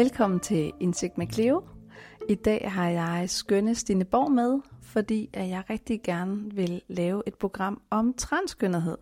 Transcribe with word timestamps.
Velkommen 0.00 0.40
til 0.40 0.72
Indsigt 0.80 1.18
med 1.18 1.26
Cleo. 1.32 1.62
I 2.28 2.34
dag 2.34 2.70
har 2.72 2.88
jeg 2.88 3.30
skønne 3.30 3.74
Stine 3.74 4.04
Borg 4.04 4.32
med, 4.32 4.60
fordi 4.82 5.30
at 5.32 5.48
jeg 5.48 5.64
rigtig 5.70 6.02
gerne 6.02 6.54
vil 6.54 6.82
lave 6.88 7.22
et 7.26 7.34
program 7.34 7.82
om 7.90 8.14
transkønnethed. 8.14 8.98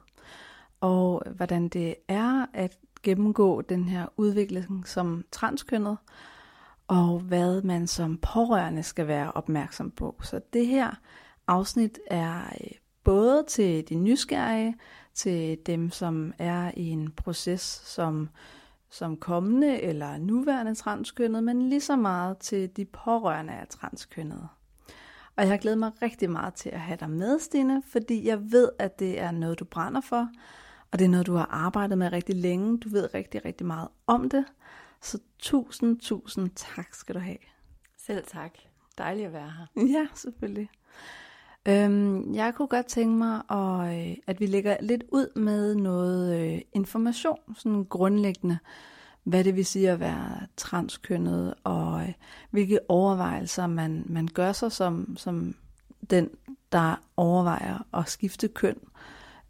Og 0.80 1.22
hvordan 1.36 1.68
det 1.68 1.94
er 2.08 2.46
at 2.54 2.78
gennemgå 3.02 3.62
den 3.62 3.88
her 3.88 4.06
udvikling 4.16 4.88
som 4.88 5.24
transkønnet, 5.32 5.96
og 6.88 7.20
hvad 7.20 7.62
man 7.62 7.86
som 7.86 8.16
pårørende 8.16 8.82
skal 8.82 9.06
være 9.06 9.32
opmærksom 9.32 9.90
på. 9.90 10.20
Så 10.22 10.40
det 10.52 10.66
her 10.66 10.90
afsnit 11.46 11.98
er 12.06 12.40
øh, 12.60 12.70
både 13.04 13.44
til 13.48 13.88
de 13.88 13.94
nysgerrige, 13.94 14.74
til 15.14 15.58
dem, 15.66 15.90
som 15.90 16.32
er 16.38 16.70
i 16.76 16.88
en 16.88 17.10
proces 17.10 17.82
som, 17.84 18.28
som 18.90 19.16
kommende 19.16 19.82
eller 19.82 20.18
nuværende 20.18 20.74
transkønnet, 20.74 21.44
men 21.44 21.68
lige 21.68 21.80
så 21.80 21.96
meget 21.96 22.38
til 22.38 22.76
de 22.76 22.84
pårørende 22.84 23.52
af 23.52 23.68
transkønnet. 23.68 24.48
Og 25.36 25.42
jeg 25.42 25.48
har 25.48 25.56
glædet 25.56 25.78
mig 25.78 25.92
rigtig 26.02 26.30
meget 26.30 26.54
til 26.54 26.68
at 26.68 26.80
have 26.80 26.96
dig 26.96 27.10
med, 27.10 27.38
Stine, 27.38 27.82
fordi 27.82 28.26
jeg 28.26 28.52
ved, 28.52 28.68
at 28.78 28.98
det 28.98 29.20
er 29.20 29.30
noget, 29.30 29.58
du 29.58 29.64
brænder 29.64 30.00
for, 30.00 30.28
og 30.92 30.98
det 30.98 31.04
er 31.04 31.08
noget, 31.08 31.26
du 31.26 31.34
har 31.34 31.48
arbejdet 31.50 31.98
med 31.98 32.12
rigtig 32.12 32.34
længe. 32.34 32.78
Du 32.78 32.88
ved 32.88 33.14
rigtig, 33.14 33.44
rigtig 33.44 33.66
meget 33.66 33.88
om 34.06 34.30
det. 34.30 34.44
Så 35.02 35.18
tusind, 35.38 36.00
tusind 36.00 36.50
tak 36.54 36.94
skal 36.94 37.14
du 37.14 37.20
have. 37.20 37.36
Selv 37.96 38.24
tak. 38.26 38.58
Dejligt 38.98 39.26
at 39.26 39.32
være 39.32 39.50
her. 39.50 39.86
Ja, 39.86 40.06
selvfølgelig. 40.14 40.70
Øhm, 41.68 42.34
jeg 42.34 42.54
kunne 42.54 42.68
godt 42.68 42.86
tænke 42.86 43.18
mig, 43.18 43.42
at, 43.50 44.08
øh, 44.10 44.16
at 44.26 44.40
vi 44.40 44.46
lægger 44.46 44.76
lidt 44.80 45.04
ud 45.12 45.36
med 45.36 45.74
noget 45.74 46.40
øh, 46.40 46.60
information, 46.72 47.38
sådan 47.56 47.84
grundlæggende, 47.84 48.58
hvad 49.24 49.44
det 49.44 49.56
vil 49.56 49.66
sige 49.66 49.90
at 49.90 50.00
være 50.00 50.46
transkønnet, 50.56 51.54
og 51.64 52.02
øh, 52.02 52.12
hvilke 52.50 52.90
overvejelser 52.90 53.66
man, 53.66 54.04
man 54.06 54.28
gør 54.34 54.52
sig 54.52 54.72
som, 54.72 55.16
som 55.16 55.54
den, 56.10 56.30
der 56.72 57.02
overvejer 57.16 57.86
at 57.94 58.08
skifte 58.08 58.48
køn, 58.48 58.76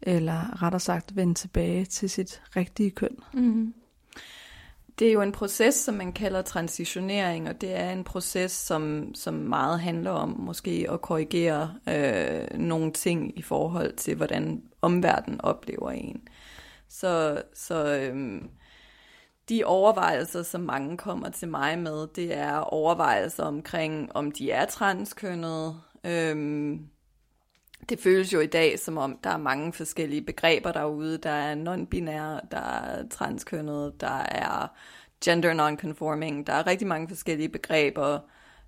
eller 0.01 0.63
rettere 0.63 0.79
sagt 0.79 1.15
vende 1.15 1.33
tilbage 1.33 1.85
til 1.85 2.09
sit 2.09 2.41
rigtige 2.55 2.91
køn. 2.91 3.17
Mm-hmm. 3.33 3.73
Det 4.99 5.07
er 5.07 5.11
jo 5.11 5.21
en 5.21 5.31
proces, 5.31 5.75
som 5.75 5.95
man 5.95 6.13
kalder 6.13 6.41
transitionering, 6.41 7.49
og 7.49 7.61
det 7.61 7.75
er 7.75 7.91
en 7.91 8.03
proces, 8.03 8.51
som, 8.51 9.15
som 9.15 9.33
meget 9.33 9.79
handler 9.79 10.11
om 10.11 10.29
måske 10.39 10.87
at 10.91 11.01
korrigere 11.01 11.75
øh, 11.89 12.59
nogle 12.59 12.91
ting 12.91 13.39
i 13.39 13.41
forhold 13.41 13.93
til, 13.95 14.15
hvordan 14.15 14.63
omverdenen 14.81 15.41
oplever 15.41 15.91
en. 15.91 16.27
Så, 16.89 17.41
så 17.53 17.95
øh, 17.95 18.41
de 19.49 19.63
overvejelser, 19.65 20.43
som 20.43 20.61
mange 20.61 20.97
kommer 20.97 21.29
til 21.29 21.47
mig 21.47 21.79
med, 21.79 22.07
det 22.15 22.37
er 22.37 22.55
overvejelser 22.57 23.43
omkring, 23.43 24.15
om 24.15 24.31
de 24.31 24.51
er 24.51 24.65
transkønnede. 24.65 25.81
Øh, 26.05 26.71
det 27.89 27.99
føles 27.99 28.33
jo 28.33 28.39
i 28.39 28.45
dag, 28.45 28.79
som 28.79 28.97
om 28.97 29.19
der 29.23 29.29
er 29.29 29.37
mange 29.37 29.73
forskellige 29.73 30.21
begreber 30.21 30.71
derude. 30.71 31.17
Der 31.17 31.29
er 31.29 31.55
non-binær, 31.55 32.47
der 32.51 32.57
er 32.57 33.07
transkønnet, 33.07 34.01
der 34.01 34.21
er 34.21 34.67
gender 35.25 35.53
non-conforming. 35.53 36.43
Der 36.47 36.53
er 36.53 36.67
rigtig 36.67 36.87
mange 36.87 37.07
forskellige 37.07 37.49
begreber, 37.49 38.19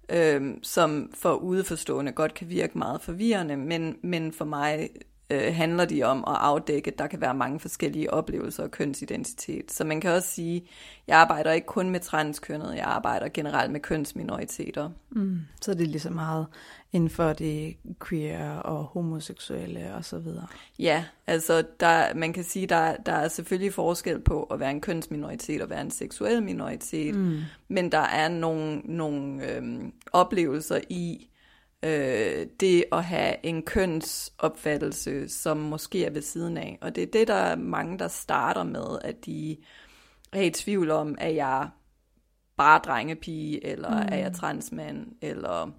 øhm, 0.09 0.63
som 0.63 1.11
for 1.13 1.33
udeforstående 1.33 2.11
godt 2.11 2.33
kan 2.33 2.49
virke 2.49 2.77
meget 2.77 3.01
forvirrende, 3.01 3.57
men, 3.57 3.97
men 4.03 4.33
for 4.33 4.45
mig 4.45 4.89
øh, 5.31 5.55
handler 5.55 5.85
de 5.85 6.03
om 6.03 6.23
at 6.27 6.35
afdække, 6.39 6.91
at 6.91 6.99
der 6.99 7.07
kan 7.07 7.21
være 7.21 7.33
mange 7.33 7.59
forskellige 7.59 8.13
oplevelser 8.13 8.63
af 8.63 8.71
kønsidentitet. 8.71 9.71
Så 9.71 9.83
man 9.83 10.01
kan 10.01 10.11
også 10.11 10.29
sige, 10.29 10.63
jeg 11.07 11.17
arbejder 11.17 11.51
ikke 11.51 11.67
kun 11.67 11.89
med 11.89 12.00
transkønnet, 12.00 12.75
jeg 12.75 12.85
arbejder 12.85 13.29
generelt 13.29 13.72
med 13.72 13.79
kønsminoriteter. 13.79 14.89
Mm, 15.09 15.39
så 15.61 15.73
det 15.73 15.81
er 15.81 15.88
lige 15.88 16.00
så 16.00 16.09
meget 16.09 16.45
inden 16.91 17.09
for 17.09 17.33
det 17.33 17.78
queer 18.09 18.56
og 18.56 18.83
homoseksuelle 18.83 19.95
og 19.95 20.06
så 20.06 20.19
videre. 20.19 20.47
Ja, 20.79 21.06
altså 21.28 21.63
der, 21.79 22.13
man 22.13 22.33
kan 22.33 22.44
sige, 22.44 22.67
der, 22.67 22.95
der 23.06 23.11
er 23.11 23.27
selvfølgelig 23.27 23.73
forskel 23.73 24.19
på 24.19 24.44
at 24.44 24.59
være 24.59 24.72
en 24.72 24.81
kønsminoritet 24.81 25.61
og 25.61 25.69
være 25.69 25.81
en 25.81 25.91
seksuel 25.91 26.44
minoritet, 26.44 27.16
mm. 27.16 27.39
men 27.67 27.91
der 27.91 27.97
er 27.97 28.27
nogle, 28.29 28.81
nogle 28.85 29.51
øhm, 29.51 29.94
oplevelser 30.13 30.79
i 30.89 31.27
øh, 31.84 32.47
det 32.59 32.86
at 32.92 33.03
have 33.03 33.36
en 33.46 33.64
kønsopfattelse, 33.64 35.30
som 35.30 35.58
måske 35.58 36.06
er 36.06 36.09
ved 36.09 36.22
siden 36.22 36.58
af. 36.58 36.78
Og 36.81 36.96
det 36.96 37.03
er 37.03 37.12
det, 37.14 37.28
der 37.28 37.34
er 37.34 37.56
mange, 37.56 38.00
der 38.00 38.08
starter 38.08 38.64
med, 38.64 39.00
at 39.02 39.25
de 39.25 39.58
er 40.34 40.42
i 40.42 40.50
tvivl 40.50 40.92
om, 40.92 41.16
at 41.19 41.36
jeg 41.36 41.69
bare 42.58 42.80
drengepige, 42.80 43.66
eller 43.66 43.90
mm. 43.90 44.08
er 44.12 44.18
jeg 44.18 44.34
transmand, 44.34 45.08
eller, 45.22 45.72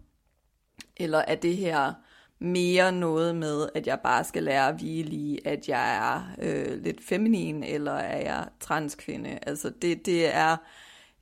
eller 0.96 1.18
er 1.18 1.34
det 1.34 1.56
her 1.56 1.92
mere 2.38 2.92
noget 2.92 3.36
med, 3.36 3.68
at 3.74 3.86
jeg 3.86 4.00
bare 4.00 4.24
skal 4.24 4.42
lære 4.42 4.68
at 4.68 4.74
hvile 4.74 5.10
i, 5.10 5.38
at 5.44 5.68
jeg 5.68 5.96
er 5.96 6.22
øh, 6.42 6.82
lidt 6.82 7.04
feminin, 7.04 7.62
eller 7.64 7.92
er 7.92 8.20
jeg 8.20 8.48
transkvinde. 8.60 9.38
Altså 9.42 9.72
det, 9.82 10.06
det 10.06 10.34
er 10.34 10.56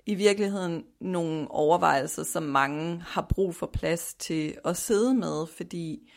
i 0.06 0.14
virkeligheden 0.14 0.84
nogle 1.00 1.50
overvejelser, 1.50 2.22
som 2.22 2.42
mange 2.42 3.02
har 3.06 3.26
brug 3.30 3.54
for 3.54 3.70
plads 3.72 4.14
til 4.14 4.54
at 4.64 4.76
sidde 4.76 5.14
med, 5.14 5.46
fordi 5.56 6.10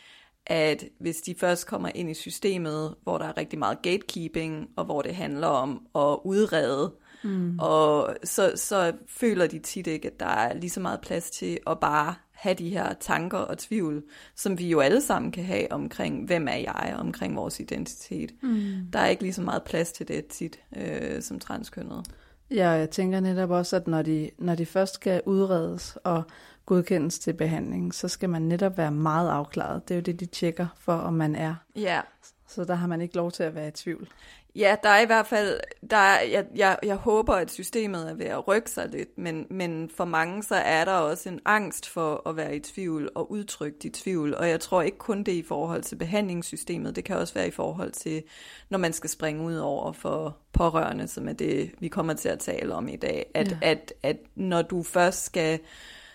at 0.45 0.83
hvis 0.99 1.21
de 1.21 1.35
først 1.35 1.67
kommer 1.67 1.89
ind 1.95 2.09
i 2.09 2.13
systemet, 2.13 2.95
hvor 3.03 3.17
der 3.17 3.25
er 3.25 3.37
rigtig 3.37 3.59
meget 3.59 3.81
gatekeeping, 3.81 4.67
og 4.75 4.85
hvor 4.85 5.01
det 5.01 5.15
handler 5.15 5.47
om 5.47 5.87
at 5.95 6.17
udrede, 6.25 6.93
mm. 7.23 7.59
og 7.59 8.15
så, 8.23 8.51
så 8.55 8.93
føler 9.07 9.47
de 9.47 9.59
tit 9.59 9.87
ikke, 9.87 10.07
at 10.07 10.19
der 10.19 10.25
er 10.25 10.53
lige 10.53 10.69
så 10.69 10.79
meget 10.79 11.01
plads 11.01 11.29
til 11.29 11.59
at 11.67 11.79
bare 11.79 12.15
have 12.31 12.55
de 12.55 12.69
her 12.69 12.93
tanker 12.93 13.37
og 13.37 13.57
tvivl, 13.57 14.03
som 14.35 14.59
vi 14.59 14.69
jo 14.69 14.79
alle 14.79 15.01
sammen 15.01 15.31
kan 15.31 15.43
have 15.43 15.71
omkring, 15.71 16.25
hvem 16.25 16.47
er 16.47 16.55
jeg, 16.55 16.95
omkring 16.99 17.35
vores 17.35 17.59
identitet. 17.59 18.33
Mm. 18.41 18.91
Der 18.93 18.99
er 18.99 19.07
ikke 19.07 19.23
lige 19.23 19.33
så 19.33 19.41
meget 19.41 19.63
plads 19.63 19.91
til 19.91 20.07
det 20.07 20.27
tit 20.27 20.59
øh, 20.77 21.21
som 21.21 21.39
transkønnet. 21.39 22.07
Ja, 22.53 22.69
jeg 22.69 22.89
tænker 22.89 23.19
netop 23.19 23.49
også, 23.49 23.75
at 23.75 23.87
når 23.87 24.01
de, 24.01 24.29
når 24.37 24.55
de 24.55 24.65
først 24.65 24.93
skal 24.93 25.21
udredes 25.25 25.97
og 26.03 26.23
godkendes 26.65 27.19
til 27.19 27.33
behandling, 27.33 27.93
så 27.93 28.07
skal 28.07 28.29
man 28.29 28.41
netop 28.41 28.77
være 28.77 28.91
meget 28.91 29.29
afklaret. 29.29 29.87
Det 29.87 29.93
er 29.93 29.95
jo 29.95 30.01
det, 30.01 30.19
de 30.19 30.25
tjekker 30.25 30.67
for, 30.77 30.93
om 30.93 31.13
man 31.13 31.35
er. 31.35 31.55
Ja. 31.75 32.01
Så 32.47 32.63
der 32.63 32.75
har 32.75 32.87
man 32.87 33.01
ikke 33.01 33.15
lov 33.15 33.31
til 33.31 33.43
at 33.43 33.55
være 33.55 33.67
i 33.67 33.71
tvivl. 33.71 34.07
Ja, 34.55 34.75
der 34.83 34.89
er 34.89 35.01
i 35.01 35.05
hvert 35.05 35.27
fald, 35.27 35.59
der 35.89 35.97
er, 35.97 36.21
jeg, 36.21 36.45
jeg, 36.55 36.77
jeg 36.83 36.95
håber, 36.95 37.33
at 37.33 37.51
systemet 37.51 38.09
er 38.09 38.13
ved 38.13 38.25
at 38.25 38.47
rykke 38.47 38.71
sig 38.71 38.89
lidt, 38.89 39.17
men, 39.17 39.47
men 39.49 39.89
for 39.89 40.05
mange 40.05 40.43
så 40.43 40.55
er 40.55 40.85
der 40.85 40.91
også 40.91 41.29
en 41.29 41.39
angst 41.45 41.89
for 41.89 42.29
at 42.29 42.35
være 42.35 42.55
i 42.55 42.59
tvivl 42.59 43.09
og 43.15 43.31
udtrykke 43.31 43.77
de 43.83 43.89
tvivl, 43.93 44.35
og 44.35 44.49
jeg 44.49 44.59
tror 44.59 44.81
ikke 44.81 44.97
kun 44.97 45.23
det 45.23 45.31
i 45.31 45.43
forhold 45.43 45.83
til 45.83 45.95
behandlingssystemet, 45.95 46.95
det 46.95 47.03
kan 47.03 47.17
også 47.17 47.33
være 47.33 47.47
i 47.47 47.51
forhold 47.51 47.91
til, 47.91 48.23
når 48.69 48.77
man 48.77 48.93
skal 48.93 49.09
springe 49.09 49.43
ud 49.43 49.55
over 49.55 49.91
for 49.91 50.37
pårørende, 50.53 51.07
som 51.07 51.27
er 51.27 51.33
det, 51.33 51.71
vi 51.79 51.87
kommer 51.87 52.13
til 52.13 52.29
at 52.29 52.39
tale 52.39 52.75
om 52.75 52.87
i 52.87 52.95
dag, 52.95 53.31
at, 53.33 53.51
ja. 53.51 53.57
at, 53.61 53.93
at 54.03 54.17
når 54.35 54.61
du 54.61 54.83
først 54.83 55.23
skal 55.23 55.59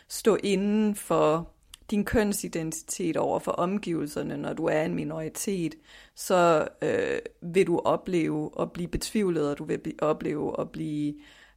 stå 0.09 0.37
inden 0.43 0.95
for 0.95 1.51
din 1.91 2.05
kønsidentitet 2.05 3.17
over 3.17 3.39
for 3.39 3.53
omgivelserne, 3.53 4.37
når 4.37 4.53
du 4.53 4.65
er 4.65 4.83
en 4.83 4.95
minoritet, 4.95 5.75
så 6.15 6.69
øh, 6.83 7.19
vil 7.43 7.67
du 7.67 7.79
opleve 7.79 8.51
at 8.61 8.73
blive 8.73 8.89
betvivlet, 8.89 9.51
og 9.51 9.59
du 9.59 9.65
vil 9.65 9.81
opleve 9.99 10.61
at 10.61 10.71
blive 10.71 11.15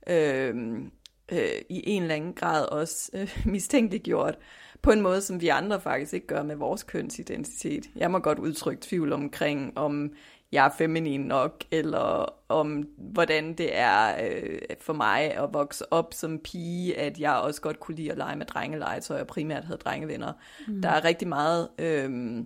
øh, 0.07 0.55
øh, 1.31 1.61
i 1.69 1.83
en 1.89 2.01
eller 2.01 2.15
anden 2.15 2.33
grad 2.33 2.65
også 2.65 3.11
øh, 3.13 3.41
mistænkeliggjort 3.53 4.37
på 4.81 4.91
en 4.91 5.01
måde, 5.01 5.21
som 5.21 5.41
vi 5.41 5.47
andre 5.47 5.81
faktisk 5.81 6.13
ikke 6.13 6.27
gør 6.27 6.43
med 6.43 6.55
vores 6.55 6.83
kønsidentitet. 6.83 7.89
Jeg 7.95 8.11
må 8.11 8.19
godt 8.19 8.39
udtrykke 8.39 8.81
tvivl 8.81 9.13
omkring, 9.13 9.77
om 9.77 10.11
jeg 10.51 10.65
er 10.65 10.69
feminin 10.77 11.21
nok, 11.21 11.63
eller 11.71 12.33
om 12.49 12.87
hvordan 12.97 13.53
det 13.53 13.77
er 13.77 14.25
øh, 14.25 14.59
for 14.79 14.93
mig 14.93 15.33
at 15.33 15.49
vokse 15.53 15.93
op 15.93 16.13
som 16.13 16.39
pige, 16.39 16.99
at 16.99 17.19
jeg 17.19 17.33
også 17.33 17.61
godt 17.61 17.79
kunne 17.79 17.95
lide 17.95 18.11
at 18.11 18.17
lege 18.17 18.35
med 18.35 18.45
drengelegetøj, 18.45 19.21
og 19.21 19.27
primært 19.27 19.65
havde 19.65 19.77
drengevenner. 19.77 20.33
Mm. 20.67 20.81
Der 20.81 20.89
er 20.89 21.03
rigtig 21.03 21.27
meget... 21.27 21.69
Øh, 21.79 22.39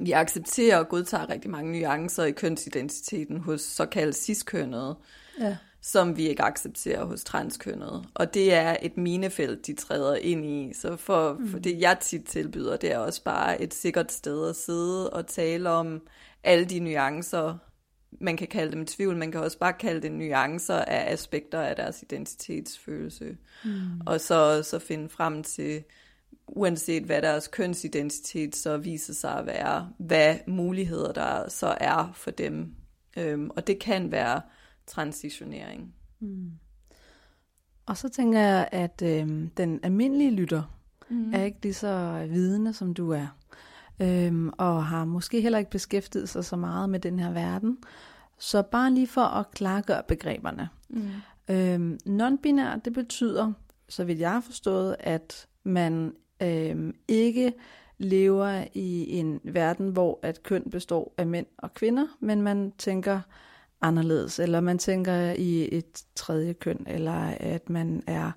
vi 0.00 0.12
accepterer 0.12 0.78
og 0.78 0.88
godtager 0.88 1.30
rigtig 1.30 1.50
mange 1.50 1.80
nuancer 1.80 2.24
i 2.24 2.30
kønsidentiteten 2.30 3.36
hos 3.36 3.60
såkaldt 3.60 4.16
ciskønnede, 4.16 4.96
ja. 5.40 5.56
som 5.82 6.16
vi 6.16 6.28
ikke 6.28 6.42
accepterer 6.42 7.04
hos 7.04 7.24
transkønnede. 7.24 8.04
Og 8.14 8.34
det 8.34 8.54
er 8.54 8.76
et 8.82 8.96
minefelt, 8.96 9.66
de 9.66 9.74
træder 9.74 10.16
ind 10.16 10.46
i. 10.46 10.72
Så 10.74 10.96
for, 10.96 11.32
mm. 11.32 11.48
for 11.48 11.58
det, 11.58 11.80
jeg 11.80 11.98
tit 12.00 12.24
tilbyder, 12.24 12.76
det 12.76 12.92
er 12.92 12.98
også 12.98 13.24
bare 13.24 13.62
et 13.62 13.74
sikkert 13.74 14.12
sted 14.12 14.48
at 14.48 14.56
sidde 14.56 15.10
og 15.10 15.26
tale 15.26 15.70
om 15.70 16.02
alle 16.44 16.64
de 16.64 16.80
nuancer, 16.80 17.58
man 18.20 18.36
kan 18.36 18.48
kalde 18.48 18.72
dem 18.72 18.86
tvivl, 18.86 19.16
man 19.16 19.32
kan 19.32 19.40
også 19.40 19.58
bare 19.58 19.72
kalde 19.72 20.02
det 20.02 20.12
nuancer 20.12 20.76
af 20.76 21.12
aspekter 21.12 21.60
af 21.60 21.76
deres 21.76 22.02
identitetsfølelse. 22.02 23.36
Mm. 23.64 24.00
Og 24.06 24.20
så, 24.20 24.62
så 24.62 24.78
finde 24.78 25.08
frem 25.08 25.42
til, 25.42 25.84
uanset 26.46 27.02
hvad 27.02 27.22
deres 27.22 27.48
kønsidentitet 27.48 28.56
så 28.56 28.76
viser 28.76 29.14
sig 29.14 29.38
at 29.38 29.46
være, 29.46 29.88
hvad 29.98 30.36
muligheder 30.46 31.12
der 31.12 31.48
så 31.48 31.76
er 31.80 32.12
for 32.14 32.30
dem. 32.30 32.74
Øhm, 33.16 33.50
og 33.50 33.66
det 33.66 33.78
kan 33.78 34.12
være 34.12 34.40
transitionering. 34.86 35.94
Mm. 36.20 36.50
Og 37.86 37.96
så 37.96 38.08
tænker 38.08 38.40
jeg, 38.40 38.68
at 38.72 39.02
øh, 39.02 39.48
den 39.56 39.80
almindelige 39.82 40.30
lytter 40.30 40.78
mm. 41.08 41.34
er 41.34 41.42
ikke 41.42 41.58
lige 41.62 41.74
så 41.74 42.26
vidende, 42.30 42.72
som 42.72 42.94
du 42.94 43.10
er. 43.10 43.26
Øhm, 44.00 44.50
og 44.58 44.86
har 44.86 45.04
måske 45.04 45.40
heller 45.40 45.58
ikke 45.58 45.70
beskæftiget 45.70 46.28
sig 46.28 46.44
så 46.44 46.56
meget 46.56 46.90
med 46.90 47.00
den 47.00 47.18
her 47.18 47.32
verden. 47.32 47.78
Så 48.38 48.62
bare 48.62 48.90
lige 48.90 49.06
for 49.06 49.20
at 49.20 49.50
klargøre 49.50 50.02
begreberne. 50.08 50.68
Mm. 50.88 51.08
Øhm, 51.50 51.98
non-binær, 52.06 52.76
det 52.84 52.92
betyder, 52.92 53.52
så 53.88 54.04
vidt 54.04 54.20
jeg 54.20 54.30
har 54.32 54.40
forstået, 54.40 54.96
at 55.00 55.46
man 55.64 56.12
øhm, 56.42 56.94
ikke 57.08 57.52
lever 57.98 58.64
i 58.74 59.18
en 59.18 59.40
verden, 59.44 59.88
hvor 59.88 60.18
at 60.22 60.42
køn 60.42 60.70
består 60.70 61.14
af 61.18 61.26
mænd 61.26 61.46
og 61.58 61.74
kvinder, 61.74 62.06
men 62.20 62.42
man 62.42 62.72
tænker 62.78 63.20
anderledes, 63.80 64.38
eller 64.38 64.60
man 64.60 64.78
tænker 64.78 65.32
i 65.32 65.68
et 65.76 66.04
tredje 66.14 66.52
køn, 66.52 66.86
eller 66.86 67.34
at 67.40 67.70
man 67.70 68.02
er 68.06 68.30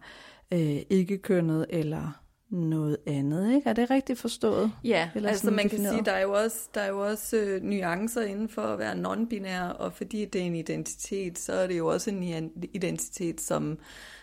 øh, 0.54 0.77
ikke 0.89 1.18
kønnet, 1.18 1.65
eller 1.69 2.21
noget 2.49 2.97
andet, 3.07 3.55
ikke? 3.55 3.69
Er 3.69 3.73
det 3.73 3.89
rigtigt 3.89 4.19
forstået? 4.19 4.71
Ja, 4.83 5.09
Eller 5.15 5.29
altså 5.29 5.51
man 5.51 5.65
defineret? 5.65 5.94
kan 5.94 5.94
sige, 5.97 6.05
der 6.05 6.11
er 6.11 6.21
jo 6.21 6.33
også, 6.33 6.69
der 6.73 6.81
er 6.81 6.88
jo 6.88 6.99
også 6.99 7.38
øh, 7.38 7.63
nuancer 7.63 8.21
inden 8.21 8.49
for 8.49 8.61
at 8.61 8.79
være 8.79 8.94
non-binær, 8.94 9.73
og 9.73 9.94
fordi 9.94 10.25
det 10.25 10.41
er 10.41 10.45
en 10.45 10.55
identitet, 10.55 11.39
så 11.39 11.53
er 11.53 11.67
det 11.67 11.77
jo 11.77 11.88
også 11.88 12.09
en 12.09 12.51
identitet, 12.73 13.41
som, 13.41 13.79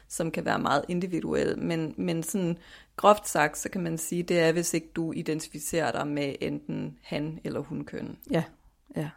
som 0.08 0.30
kan 0.30 0.44
være 0.44 0.58
meget 0.58 0.84
individuel. 0.88 1.58
Men, 1.58 1.94
men 1.96 2.22
sådan 2.22 2.58
groft 2.96 3.28
sagt, 3.28 3.58
så 3.58 3.68
kan 3.68 3.82
man 3.82 3.98
sige, 3.98 4.22
det 4.22 4.40
er, 4.40 4.52
hvis 4.52 4.74
ikke 4.74 4.90
du 4.96 5.12
identificerer 5.12 5.92
dig 5.92 6.06
med 6.06 6.34
enten 6.40 6.98
han 7.02 7.40
eller 7.44 7.60
hun 7.60 7.84
køn. 7.84 8.16
Ja, 8.30 8.44
ja. 8.96 9.08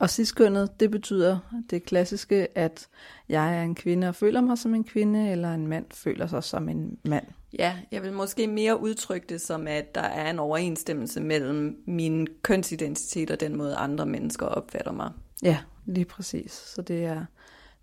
Og 0.00 0.10
sidstkønnet, 0.10 0.80
det 0.80 0.90
betyder 0.90 1.38
det 1.70 1.84
klassiske, 1.84 2.58
at 2.58 2.88
jeg 3.28 3.58
er 3.58 3.62
en 3.62 3.74
kvinde 3.74 4.08
og 4.08 4.14
føler 4.14 4.40
mig 4.40 4.58
som 4.58 4.74
en 4.74 4.84
kvinde, 4.84 5.30
eller 5.30 5.54
en 5.54 5.66
mand 5.66 5.84
føler 5.94 6.26
sig 6.26 6.44
som 6.44 6.68
en 6.68 6.98
mand. 7.04 7.24
Ja, 7.58 7.76
jeg 7.92 8.02
vil 8.02 8.12
måske 8.12 8.46
mere 8.46 8.80
udtrykke 8.80 9.26
det 9.28 9.40
som, 9.40 9.66
at 9.66 9.94
der 9.94 10.00
er 10.00 10.30
en 10.30 10.38
overensstemmelse 10.38 11.20
mellem 11.20 11.82
min 11.86 12.26
kønsidentitet 12.42 13.30
og 13.30 13.40
den 13.40 13.56
måde, 13.56 13.74
andre 13.74 14.06
mennesker 14.06 14.46
opfatter 14.46 14.92
mig. 14.92 15.10
Ja, 15.42 15.58
lige 15.86 16.04
præcis. 16.04 16.52
Så 16.52 16.82
det 16.82 17.04
er, 17.04 17.24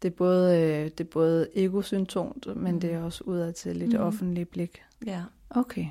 det 0.01 0.07
er 0.07 0.15
både, 0.15 0.61
øh, 0.61 0.85
det 0.85 0.99
er 0.99 1.09
både 1.11 1.47
egosymptomt, 1.55 2.47
men 2.55 2.73
mm. 2.73 2.79
det 2.79 2.93
er 2.93 3.03
også 3.03 3.23
udad 3.23 3.53
til 3.53 3.81
et 3.81 3.93
mm. 3.93 3.99
offentligt 3.99 4.49
blik. 4.49 4.81
Ja. 5.05 5.21
Okay. 5.49 5.85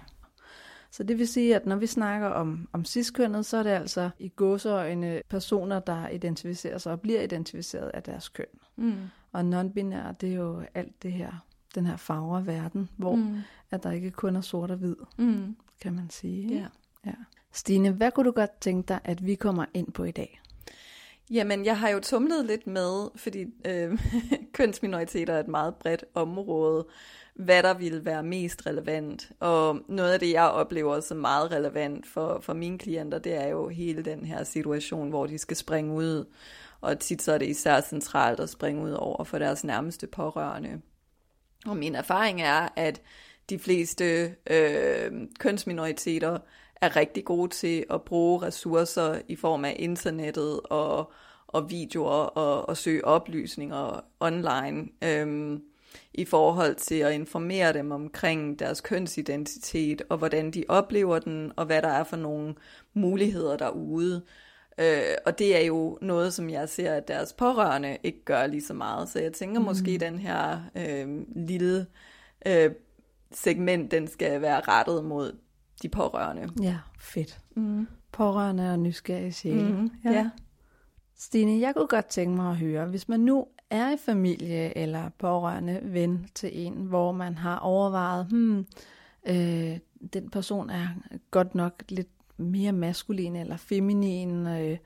Så 0.90 1.02
det 1.02 1.18
vil 1.18 1.28
sige, 1.28 1.56
at 1.56 1.66
når 1.66 1.76
vi 1.76 1.86
snakker 1.86 2.28
om, 2.28 2.68
om 2.72 2.84
ciskønnet, 2.84 3.46
så 3.46 3.56
er 3.56 3.62
det 3.62 3.70
altså 3.70 4.10
i 4.18 4.28
gåseøjne 4.28 5.20
personer, 5.28 5.80
der 5.80 6.08
identificerer 6.08 6.78
sig 6.78 6.92
og 6.92 7.00
bliver 7.00 7.20
identificeret 7.20 7.90
af 7.94 8.02
deres 8.02 8.28
køn. 8.28 8.46
Mm. 8.76 8.94
Og 9.32 9.40
non-binær, 9.40 10.12
det 10.12 10.30
er 10.30 10.36
jo 10.36 10.62
alt 10.74 11.02
det 11.02 11.12
her, 11.12 11.44
den 11.74 11.86
her 11.86 11.96
farver 11.96 12.40
verden, 12.40 12.88
hvor 12.96 13.14
mm. 13.14 13.38
at 13.70 13.82
der 13.82 13.90
ikke 13.90 14.10
kun 14.10 14.36
er 14.36 14.40
sort 14.40 14.70
og 14.70 14.76
hvid, 14.76 14.96
mm. 15.18 15.56
kan 15.80 15.94
man 15.94 16.10
sige. 16.10 16.54
Ja. 16.54 16.66
ja. 17.06 17.14
Stine, 17.52 17.90
hvad 17.90 18.10
kunne 18.10 18.26
du 18.26 18.30
godt 18.30 18.60
tænke 18.60 18.88
dig, 18.88 19.00
at 19.04 19.26
vi 19.26 19.34
kommer 19.34 19.64
ind 19.74 19.92
på 19.92 20.04
i 20.04 20.10
dag? 20.10 20.40
Jamen, 21.30 21.64
jeg 21.64 21.78
har 21.78 21.88
jo 21.88 22.00
tumlet 22.00 22.46
lidt 22.46 22.66
med, 22.66 23.08
fordi 23.16 23.46
øh, 23.64 23.98
kønsminoriteter 24.52 25.34
er 25.34 25.40
et 25.40 25.48
meget 25.48 25.74
bredt 25.74 26.04
område, 26.14 26.86
hvad 27.34 27.62
der 27.62 27.74
ville 27.74 28.04
være 28.04 28.22
mest 28.22 28.66
relevant. 28.66 29.30
Og 29.40 29.80
noget 29.88 30.12
af 30.12 30.20
det, 30.20 30.32
jeg 30.32 30.44
oplever 30.44 31.00
som 31.00 31.16
meget 31.16 31.50
relevant 31.50 32.06
for, 32.06 32.40
for 32.40 32.52
mine 32.52 32.78
klienter, 32.78 33.18
det 33.18 33.34
er 33.34 33.48
jo 33.48 33.68
hele 33.68 34.02
den 34.02 34.24
her 34.24 34.44
situation, 34.44 35.08
hvor 35.08 35.26
de 35.26 35.38
skal 35.38 35.56
springe 35.56 35.92
ud. 35.92 36.24
Og 36.80 36.98
tit 36.98 37.22
så 37.22 37.32
er 37.32 37.38
det 37.38 37.48
især 37.48 37.80
centralt 37.80 38.40
at 38.40 38.50
springe 38.50 38.82
ud 38.82 38.90
over 38.90 39.24
for 39.24 39.38
deres 39.38 39.64
nærmeste 39.64 40.06
pårørende. 40.06 40.80
Og 41.66 41.76
min 41.76 41.94
erfaring 41.94 42.42
er, 42.42 42.68
at 42.76 43.02
de 43.50 43.58
fleste 43.58 44.34
øh, 44.50 45.12
kønsminoriteter 45.38 46.38
er 46.80 46.96
rigtig 46.96 47.24
gode 47.24 47.50
til 47.50 47.84
at 47.90 48.02
bruge 48.02 48.42
ressourcer 48.42 49.20
i 49.28 49.36
form 49.36 49.64
af 49.64 49.76
internettet 49.78 50.60
og, 50.60 51.12
og 51.46 51.70
videoer 51.70 52.24
og, 52.24 52.68
og 52.68 52.76
søge 52.76 53.04
oplysninger 53.04 54.04
online. 54.20 54.88
Øh, 55.04 55.58
i 56.14 56.24
forhold 56.24 56.74
til 56.74 56.94
at 56.94 57.12
informere 57.12 57.72
dem 57.72 57.90
omkring 57.90 58.58
deres 58.58 58.80
kønsidentitet, 58.80 60.02
og 60.08 60.18
hvordan 60.18 60.50
de 60.50 60.64
oplever 60.68 61.18
den, 61.18 61.52
og 61.56 61.66
hvad 61.66 61.82
der 61.82 61.88
er 61.88 62.04
for 62.04 62.16
nogle 62.16 62.54
muligheder 62.94 63.56
derude. 63.56 64.22
Øh, 64.78 65.14
og 65.26 65.38
det 65.38 65.56
er 65.56 65.60
jo 65.60 65.98
noget, 66.02 66.34
som 66.34 66.50
jeg 66.50 66.68
ser, 66.68 66.94
at 66.94 67.08
deres 67.08 67.32
pårørende 67.32 67.98
ikke 68.02 68.24
gør 68.24 68.46
lige 68.46 68.64
så 68.64 68.74
meget. 68.74 69.08
Så 69.08 69.20
jeg 69.20 69.32
tænker 69.32 69.60
mm. 69.60 69.66
måske, 69.66 69.90
at 69.90 70.00
den 70.00 70.18
her 70.18 70.60
øh, 70.76 71.08
lille 71.36 71.86
øh, 72.46 72.70
segment, 73.32 73.90
den 73.90 74.08
skal 74.08 74.40
være 74.40 74.60
rettet 74.60 75.04
mod 75.04 75.32
de 75.82 75.88
pårørende. 75.88 76.48
Ja, 76.62 76.78
fedt. 76.98 77.40
Mm. 77.54 77.86
Pårørende 78.12 78.72
og 78.72 78.78
nysgerrige 78.78 79.32
sjæle. 79.32 79.72
Mm. 79.72 79.90
Ja. 80.04 80.10
ja. 80.12 80.30
Stine, 81.16 81.60
jeg 81.60 81.74
kunne 81.74 81.86
godt 81.86 82.06
tænke 82.06 82.36
mig 82.36 82.50
at 82.50 82.56
høre, 82.56 82.86
hvis 82.86 83.08
man 83.08 83.20
nu 83.20 83.46
er 83.70 83.92
i 83.92 83.96
familie 83.96 84.78
eller 84.78 85.08
pårørende 85.18 85.80
ven 85.82 86.26
til 86.34 86.50
en, 86.52 86.72
hvor 86.72 87.12
man 87.12 87.38
har 87.38 87.58
overvejet, 87.58 88.26
hmm, 88.26 88.66
øh, 89.28 89.78
den 90.12 90.30
person 90.30 90.70
er 90.70 90.88
godt 91.30 91.54
nok 91.54 91.82
lidt 91.88 92.08
mere 92.36 92.72
maskulin 92.72 93.36
eller 93.36 93.56
feminin, 93.56 94.46
øh, 94.46 94.78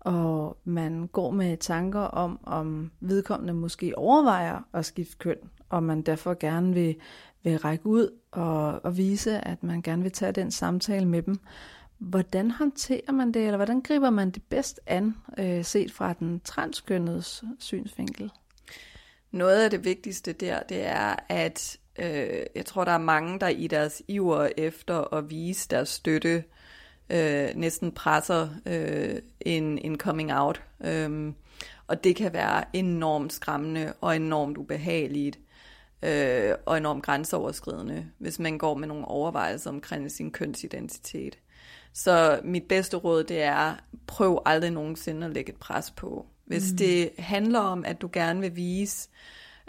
og 0.00 0.56
man 0.64 1.06
går 1.06 1.30
med 1.30 1.56
tanker 1.56 2.00
om, 2.00 2.40
om 2.42 2.90
vedkommende 3.00 3.54
måske 3.54 3.98
overvejer 3.98 4.62
at 4.72 4.84
skifte 4.84 5.16
køn, 5.16 5.36
og 5.68 5.82
man 5.82 6.02
derfor 6.02 6.34
gerne 6.40 6.74
vil, 6.74 6.96
vil 7.42 7.58
række 7.58 7.86
ud 7.86 8.10
og, 8.30 8.84
og 8.84 8.96
vise, 8.96 9.48
at 9.48 9.62
man 9.62 9.82
gerne 9.82 10.02
vil 10.02 10.12
tage 10.12 10.32
den 10.32 10.50
samtale 10.50 11.06
med 11.06 11.22
dem. 11.22 11.38
Hvordan 11.98 12.50
håndterer 12.50 13.12
man 13.12 13.32
det, 13.32 13.42
eller 13.42 13.56
hvordan 13.56 13.80
griber 13.80 14.10
man 14.10 14.30
det 14.30 14.42
bedst 14.42 14.80
an, 14.86 15.16
øh, 15.38 15.64
set 15.64 15.92
fra 15.92 16.12
den 16.12 16.40
transkønnedes 16.40 17.44
synsvinkel? 17.58 18.30
Noget 19.30 19.64
af 19.64 19.70
det 19.70 19.84
vigtigste 19.84 20.32
der, 20.32 20.60
det 20.62 20.86
er, 20.86 21.16
at 21.28 21.78
øh, 21.98 22.42
jeg 22.54 22.66
tror, 22.66 22.84
der 22.84 22.92
er 22.92 22.98
mange, 22.98 23.40
der 23.40 23.48
i 23.48 23.66
deres 23.66 24.02
iver 24.08 24.48
efter 24.56 25.14
at 25.14 25.30
vise 25.30 25.68
deres 25.68 25.88
støtte, 25.88 26.44
øh, 27.10 27.48
næsten 27.54 27.92
presser 27.92 28.48
øh, 28.66 29.22
en, 29.40 29.78
en 29.78 29.98
coming 29.98 30.32
out. 30.32 30.62
Øh, 30.84 31.32
og 31.86 32.04
det 32.04 32.16
kan 32.16 32.32
være 32.32 32.64
enormt 32.72 33.32
skræmmende 33.32 33.92
og 34.00 34.16
enormt 34.16 34.58
ubehageligt 34.58 35.38
øh, 36.02 36.54
og 36.66 36.76
enormt 36.76 37.04
grænseoverskridende, 37.04 38.06
hvis 38.18 38.38
man 38.38 38.58
går 38.58 38.74
med 38.74 38.88
nogle 38.88 39.04
overvejelser 39.04 39.70
omkring 39.70 40.10
sin 40.10 40.30
kønsidentitet. 40.30 41.38
Så 41.92 42.40
mit 42.44 42.64
bedste 42.68 42.96
råd, 42.96 43.24
det 43.24 43.42
er, 43.42 43.74
prøv 44.06 44.42
aldrig 44.46 44.70
nogensinde 44.70 45.26
at 45.26 45.32
lægge 45.32 45.52
et 45.52 45.58
pres 45.58 45.90
på. 45.90 46.26
Hvis 46.44 46.72
mm. 46.72 46.76
det 46.76 47.10
handler 47.18 47.60
om, 47.60 47.84
at 47.84 48.00
du 48.00 48.10
gerne 48.12 48.40
vil 48.40 48.56
vise 48.56 49.08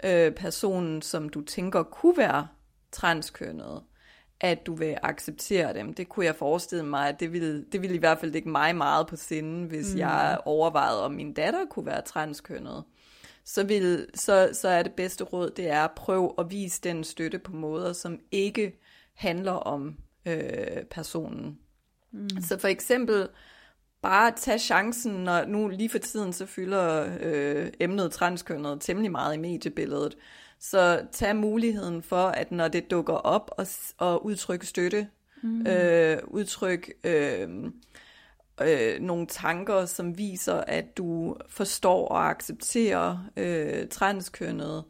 øh, 0.04 0.32
personen, 0.32 1.02
som 1.02 1.28
du 1.28 1.40
tænker 1.40 1.82
kunne 1.82 2.16
være 2.16 2.48
transkønnet, 2.92 3.82
at 4.40 4.66
du 4.66 4.74
vil 4.74 4.96
acceptere 5.02 5.74
dem. 5.74 5.94
Det 5.94 6.08
kunne 6.08 6.26
jeg 6.26 6.36
forestille 6.36 6.84
mig, 6.86 7.08
at 7.08 7.20
det 7.20 7.32
ville, 7.32 7.64
det 7.72 7.82
ville 7.82 7.96
i 7.96 7.98
hvert 7.98 8.18
fald 8.18 8.34
ikke 8.34 8.48
mig 8.48 8.76
meget 8.76 9.06
på 9.06 9.16
sinden, 9.16 9.64
hvis 9.64 9.94
mm. 9.94 9.98
jeg 9.98 10.38
overvejede, 10.44 11.04
om 11.04 11.12
min 11.12 11.32
datter 11.32 11.64
kunne 11.70 11.86
være 11.86 12.02
transkønnet. 12.02 12.84
Så, 13.44 13.64
vil, 13.64 14.06
så, 14.14 14.50
så 14.52 14.68
er 14.68 14.82
det 14.82 14.92
bedste 14.92 15.24
råd, 15.24 15.50
det 15.50 15.70
er 15.70 15.84
at 15.84 15.90
prøve 15.96 16.32
at 16.38 16.50
vise 16.50 16.80
den 16.82 17.04
støtte 17.04 17.38
på 17.38 17.52
måder, 17.52 17.92
som 17.92 18.18
ikke 18.30 18.80
handler 19.14 19.52
om 19.52 19.96
øh, 20.26 20.84
personen. 20.90 21.58
Mm. 22.12 22.28
Så 22.40 22.58
for 22.58 22.68
eksempel 22.68 23.28
bare 24.02 24.32
tage 24.36 24.58
chancen, 24.58 25.12
når 25.12 25.44
nu 25.44 25.68
lige 25.68 25.88
for 25.88 25.98
tiden 25.98 26.32
så 26.32 26.46
fylder 26.46 27.16
øh, 27.20 27.72
emnet 27.80 28.12
transkønnet 28.12 28.80
temmelig 28.80 29.10
meget 29.10 29.34
i 29.34 29.38
mediebilledet. 29.38 30.16
Så 30.58 31.06
tag 31.12 31.36
muligheden 31.36 32.02
for, 32.02 32.26
at 32.26 32.52
når 32.52 32.68
det 32.68 32.90
dukker 32.90 33.14
op 33.14 33.50
og, 33.58 33.66
og 33.98 34.24
udtrykke 34.26 34.66
støtte, 34.66 35.08
mm. 35.42 35.66
øh, 35.66 36.18
udtryk 36.26 36.90
øh, 37.04 37.48
øh, 38.62 39.00
nogle 39.00 39.26
tanker, 39.26 39.86
som 39.86 40.18
viser, 40.18 40.54
at 40.54 40.96
du 40.96 41.36
forstår 41.48 42.08
og 42.08 42.30
accepterer 42.30 43.18
øh, 43.36 43.88
transkønnet. 43.88 44.84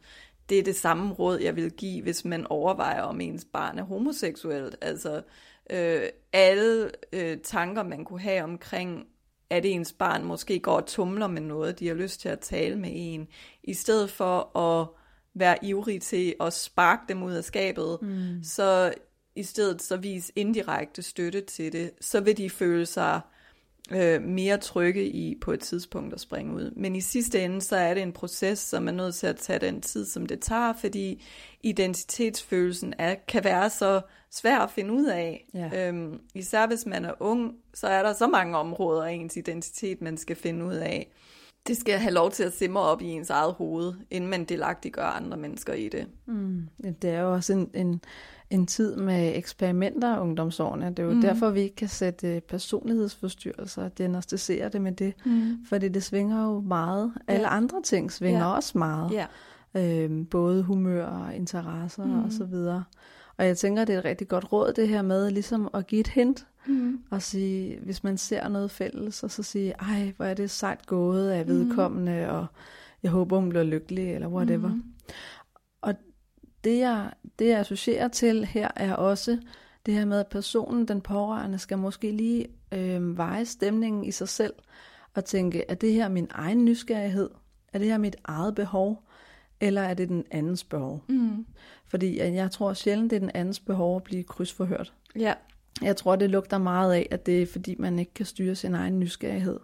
Det 0.49 0.59
er 0.59 0.63
det 0.63 0.75
samme 0.75 1.13
råd, 1.13 1.39
jeg 1.39 1.55
vil 1.55 1.71
give, 1.71 2.03
hvis 2.03 2.25
man 2.25 2.47
overvejer, 2.49 3.01
om 3.01 3.21
ens 3.21 3.45
barn 3.53 3.79
er 3.79 3.83
homoseksuelt. 3.83 4.75
Altså, 4.81 5.21
øh, 5.69 6.01
alle 6.33 6.91
øh, 7.13 7.37
tanker, 7.37 7.83
man 7.83 8.05
kunne 8.05 8.21
have 8.21 8.43
omkring, 8.43 9.07
at 9.49 9.65
ens 9.65 9.93
barn 9.93 10.23
måske 10.23 10.59
går 10.59 10.75
og 10.75 10.85
tumler 10.85 11.27
med 11.27 11.41
noget, 11.41 11.79
de 11.79 11.87
har 11.87 11.95
lyst 11.95 12.21
til 12.21 12.29
at 12.29 12.39
tale 12.39 12.75
med 12.75 12.89
en, 12.93 13.27
i 13.63 13.73
stedet 13.73 14.09
for 14.09 14.57
at 14.57 14.87
være 15.33 15.65
ivrig 15.65 16.01
til 16.01 16.35
at 16.41 16.53
sparke 16.53 17.01
dem 17.09 17.23
ud 17.23 17.33
af 17.33 17.43
skabet, 17.43 17.97
mm. 18.01 18.43
så 18.43 18.93
i 19.35 19.43
stedet 19.43 19.81
så 19.81 19.97
vis 19.97 20.31
indirekte 20.35 21.01
støtte 21.01 21.41
til 21.41 21.73
det, 21.73 21.91
så 22.01 22.19
vil 22.19 22.37
de 22.37 22.49
føle 22.49 22.85
sig 22.85 23.21
øh, 23.25 23.40
mere 24.21 24.57
trygge 24.57 25.09
i 25.09 25.37
på 25.41 25.51
et 25.51 25.59
tidspunkt 25.59 26.13
at 26.13 26.19
springe 26.19 26.55
ud. 26.55 26.71
Men 26.75 26.95
i 26.95 27.01
sidste 27.01 27.43
ende, 27.43 27.61
så 27.61 27.75
er 27.75 27.93
det 27.93 28.03
en 28.03 28.13
proces, 28.13 28.59
som 28.59 28.87
er 28.87 28.91
nødt 28.91 29.15
til 29.15 29.27
at 29.27 29.35
tage 29.35 29.59
den 29.59 29.81
tid, 29.81 30.05
som 30.05 30.25
det 30.25 30.39
tager, 30.39 30.73
fordi 30.73 31.23
identitetsfølelsen 31.63 32.93
er, 32.97 33.15
kan 33.27 33.43
være 33.43 33.69
så 33.69 34.01
svær 34.31 34.59
at 34.59 34.71
finde 34.71 34.93
ud 34.93 35.05
af. 35.05 35.45
Ja. 35.53 35.87
Øhm, 35.87 36.19
især 36.35 36.67
hvis 36.67 36.85
man 36.85 37.05
er 37.05 37.13
ung, 37.19 37.53
så 37.73 37.87
er 37.87 38.03
der 38.03 38.13
så 38.13 38.27
mange 38.27 38.57
områder 38.57 39.03
af 39.03 39.11
ens 39.11 39.37
identitet, 39.37 40.01
man 40.01 40.17
skal 40.17 40.35
finde 40.35 40.65
ud 40.65 40.75
af. 40.75 41.11
Det 41.67 41.77
skal 41.77 41.99
have 41.99 42.13
lov 42.13 42.31
til 42.31 42.43
at 42.43 42.53
simre 42.53 42.83
op 42.83 43.01
i 43.01 43.05
ens 43.05 43.29
eget 43.29 43.53
hoved, 43.53 43.93
inden 44.11 44.29
man 44.29 44.45
delagtiggør 44.45 45.05
andre 45.05 45.37
mennesker 45.37 45.73
i 45.73 45.89
det. 45.89 46.07
Mm. 46.25 46.67
Det 47.01 47.09
er 47.09 47.19
jo 47.19 47.33
også 47.33 47.53
en, 47.53 47.69
en, 47.73 48.01
en 48.51 48.65
tid 48.65 48.95
med 48.95 49.37
eksperimenter 49.37 50.19
ungdomsårene. 50.19 50.89
Det 50.89 50.99
er 50.99 51.03
jo 51.03 51.13
mm. 51.13 51.21
derfor, 51.21 51.49
vi 51.49 51.59
ikke 51.61 51.75
kan 51.75 51.87
sætte 51.87 52.41
personlighedsforstyrrelser 52.47 53.83
og 53.83 53.97
diagnostisere 53.97 54.69
det 54.69 54.81
med 54.81 54.91
det. 54.91 55.13
Mm. 55.25 55.57
Fordi 55.65 55.89
det 55.89 56.03
svinger 56.03 56.43
jo 56.43 56.59
meget. 56.59 57.13
Alle 57.27 57.47
ja. 57.47 57.55
andre 57.55 57.81
ting 57.81 58.11
svinger 58.11 58.45
ja. 58.45 58.55
også 58.55 58.77
meget. 58.77 59.11
Ja. 59.11 59.25
Øhm, 59.75 60.25
både 60.25 60.63
humør 60.63 61.05
og 61.05 61.35
interesser 61.35 62.05
mm. 62.05 62.23
og 62.23 62.31
så 62.31 62.45
videre. 62.45 62.83
Og 63.37 63.45
jeg 63.45 63.57
tænker, 63.57 63.85
det 63.85 63.95
er 63.95 63.99
et 63.99 64.05
rigtig 64.05 64.27
godt 64.27 64.51
råd, 64.51 64.73
det 64.73 64.87
her 64.87 65.01
med 65.01 65.31
ligesom 65.31 65.69
at 65.73 65.87
give 65.87 65.99
et 65.99 66.07
hint. 66.07 66.47
Mm. 66.67 66.99
Og 67.09 67.21
sige, 67.21 67.79
hvis 67.83 68.03
man 68.03 68.17
ser 68.17 68.47
noget 68.47 68.71
fælles, 68.71 69.23
og 69.23 69.31
så 69.31 69.43
sige, 69.43 69.73
ej, 69.79 70.13
hvor 70.17 70.25
er 70.25 70.33
det 70.33 70.49
sejt 70.49 70.85
gået 70.85 71.29
af 71.29 71.47
vedkommende, 71.47 72.25
mm. 72.29 72.35
og 72.35 72.45
jeg 73.03 73.11
håber, 73.11 73.39
hun 73.39 73.49
bliver 73.49 73.63
lykkelig, 73.63 74.13
eller 74.13 74.27
whatever. 74.27 74.67
Mm. 74.67 74.83
Det 76.63 76.79
jeg, 76.79 77.11
det, 77.39 77.47
jeg 77.47 77.59
associerer 77.59 78.07
til 78.07 78.45
her, 78.45 78.67
er 78.75 78.93
også 78.93 79.37
det 79.85 79.93
her 79.93 80.05
med, 80.05 80.19
at 80.19 80.27
personen, 80.27 80.87
den 80.87 81.01
pårørende, 81.01 81.59
skal 81.59 81.77
måske 81.77 82.11
lige 82.11 82.47
øh, 82.71 83.17
veje 83.17 83.45
stemningen 83.45 84.03
i 84.03 84.11
sig 84.11 84.29
selv, 84.29 84.53
og 85.13 85.25
tænke, 85.25 85.65
er 85.67 85.75
det 85.75 85.93
her 85.93 86.09
min 86.09 86.27
egen 86.31 86.65
nysgerrighed? 86.65 87.29
Er 87.73 87.79
det 87.79 87.87
her 87.87 87.97
mit 87.97 88.15
eget 88.23 88.55
behov? 88.55 89.03
Eller 89.59 89.81
er 89.81 89.93
det 89.93 90.09
den 90.09 90.25
andens 90.31 90.63
behov? 90.63 91.03
Mm. 91.07 91.45
Fordi 91.87 92.17
jeg 92.19 92.51
tror 92.51 92.73
sjældent, 92.73 93.09
det 93.09 93.15
er 93.15 93.19
den 93.19 93.31
andens 93.33 93.59
behov 93.59 93.95
at 93.95 94.03
blive 94.03 94.23
krydsforhørt. 94.23 94.93
Ja. 95.15 95.33
Jeg 95.81 95.97
tror, 95.97 96.15
det 96.15 96.29
lugter 96.29 96.57
meget 96.57 96.93
af, 96.93 97.07
at 97.11 97.25
det 97.25 97.41
er 97.41 97.45
fordi, 97.45 97.75
man 97.79 97.99
ikke 97.99 98.13
kan 98.13 98.25
styre 98.25 98.55
sin 98.55 98.75
egen 98.75 98.99
nysgerrighed. 98.99 99.59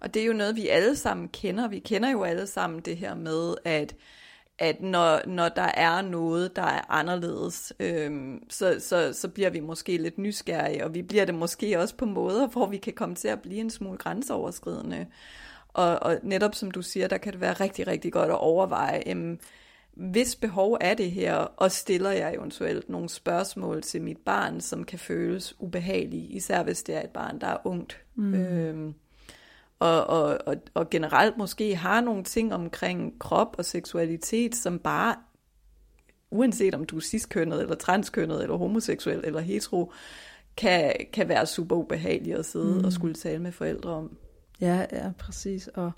Og 0.00 0.14
det 0.14 0.22
er 0.22 0.26
jo 0.26 0.32
noget, 0.32 0.56
vi 0.56 0.68
alle 0.68 0.96
sammen 0.96 1.28
kender. 1.28 1.68
Vi 1.68 1.78
kender 1.78 2.10
jo 2.10 2.22
alle 2.22 2.46
sammen 2.46 2.80
det 2.80 2.96
her 2.96 3.14
med, 3.14 3.54
at 3.64 3.94
at 4.58 4.80
når, 4.80 5.20
når 5.26 5.48
der 5.48 5.70
er 5.74 6.02
noget, 6.02 6.56
der 6.56 6.62
er 6.62 6.90
anderledes, 6.90 7.72
øhm, 7.80 8.42
så, 8.50 8.76
så, 8.80 9.12
så 9.12 9.28
bliver 9.28 9.50
vi 9.50 9.60
måske 9.60 9.96
lidt 9.96 10.18
nysgerrige, 10.18 10.84
og 10.84 10.94
vi 10.94 11.02
bliver 11.02 11.24
det 11.24 11.34
måske 11.34 11.78
også 11.78 11.96
på 11.96 12.04
måder, 12.04 12.46
hvor 12.46 12.66
vi 12.66 12.76
kan 12.76 12.92
komme 12.92 13.14
til 13.14 13.28
at 13.28 13.42
blive 13.42 13.60
en 13.60 13.70
smule 13.70 13.98
grænseoverskridende. 13.98 15.06
Og, 15.68 16.02
og 16.02 16.18
netop 16.22 16.54
som 16.54 16.70
du 16.70 16.82
siger, 16.82 17.08
der 17.08 17.18
kan 17.18 17.32
det 17.32 17.40
være 17.40 17.52
rigtig, 17.52 17.86
rigtig 17.86 18.12
godt 18.12 18.30
at 18.30 18.38
overveje, 18.38 19.02
øhm, 19.06 19.38
hvis 19.94 20.36
behov 20.36 20.78
er 20.80 20.94
det 20.94 21.10
her, 21.10 21.34
og 21.34 21.72
stiller 21.72 22.10
jeg 22.10 22.34
eventuelt 22.34 22.88
nogle 22.88 23.08
spørgsmål 23.08 23.82
til 23.82 24.02
mit 24.02 24.18
barn, 24.18 24.60
som 24.60 24.84
kan 24.84 24.98
føles 24.98 25.54
ubehagelige, 25.60 26.26
især 26.26 26.62
hvis 26.62 26.82
det 26.82 26.94
er 26.94 27.02
et 27.02 27.10
barn, 27.10 27.40
der 27.40 27.46
er 27.46 27.66
ungt. 27.66 28.00
Mm. 28.14 28.34
Øhm, 28.34 28.94
og, 29.82 30.06
og, 30.06 30.38
og, 30.46 30.56
og 30.74 30.90
generelt 30.90 31.36
måske 31.36 31.76
har 31.76 32.00
nogle 32.00 32.24
ting 32.24 32.54
omkring 32.54 33.18
krop 33.18 33.54
og 33.58 33.64
seksualitet, 33.64 34.54
som 34.54 34.78
bare, 34.78 35.14
uanset 36.30 36.74
om 36.74 36.84
du 36.84 36.96
er 36.96 37.00
ciskønnet, 37.00 37.60
eller 37.60 37.74
transkønnet, 37.74 38.42
eller 38.42 38.56
homoseksuel, 38.56 39.20
eller 39.24 39.40
hetero, 39.40 39.92
kan, 40.56 40.92
kan 41.12 41.28
være 41.28 41.46
super 41.46 41.76
ubehageligt 41.76 42.38
at 42.38 42.46
sidde 42.46 42.78
mm. 42.78 42.84
og 42.84 42.92
skulle 42.92 43.14
tale 43.14 43.38
med 43.38 43.52
forældre 43.52 43.90
om. 43.90 44.16
Ja, 44.60 44.86
ja, 44.92 45.10
præcis. 45.18 45.68
Og, 45.68 45.92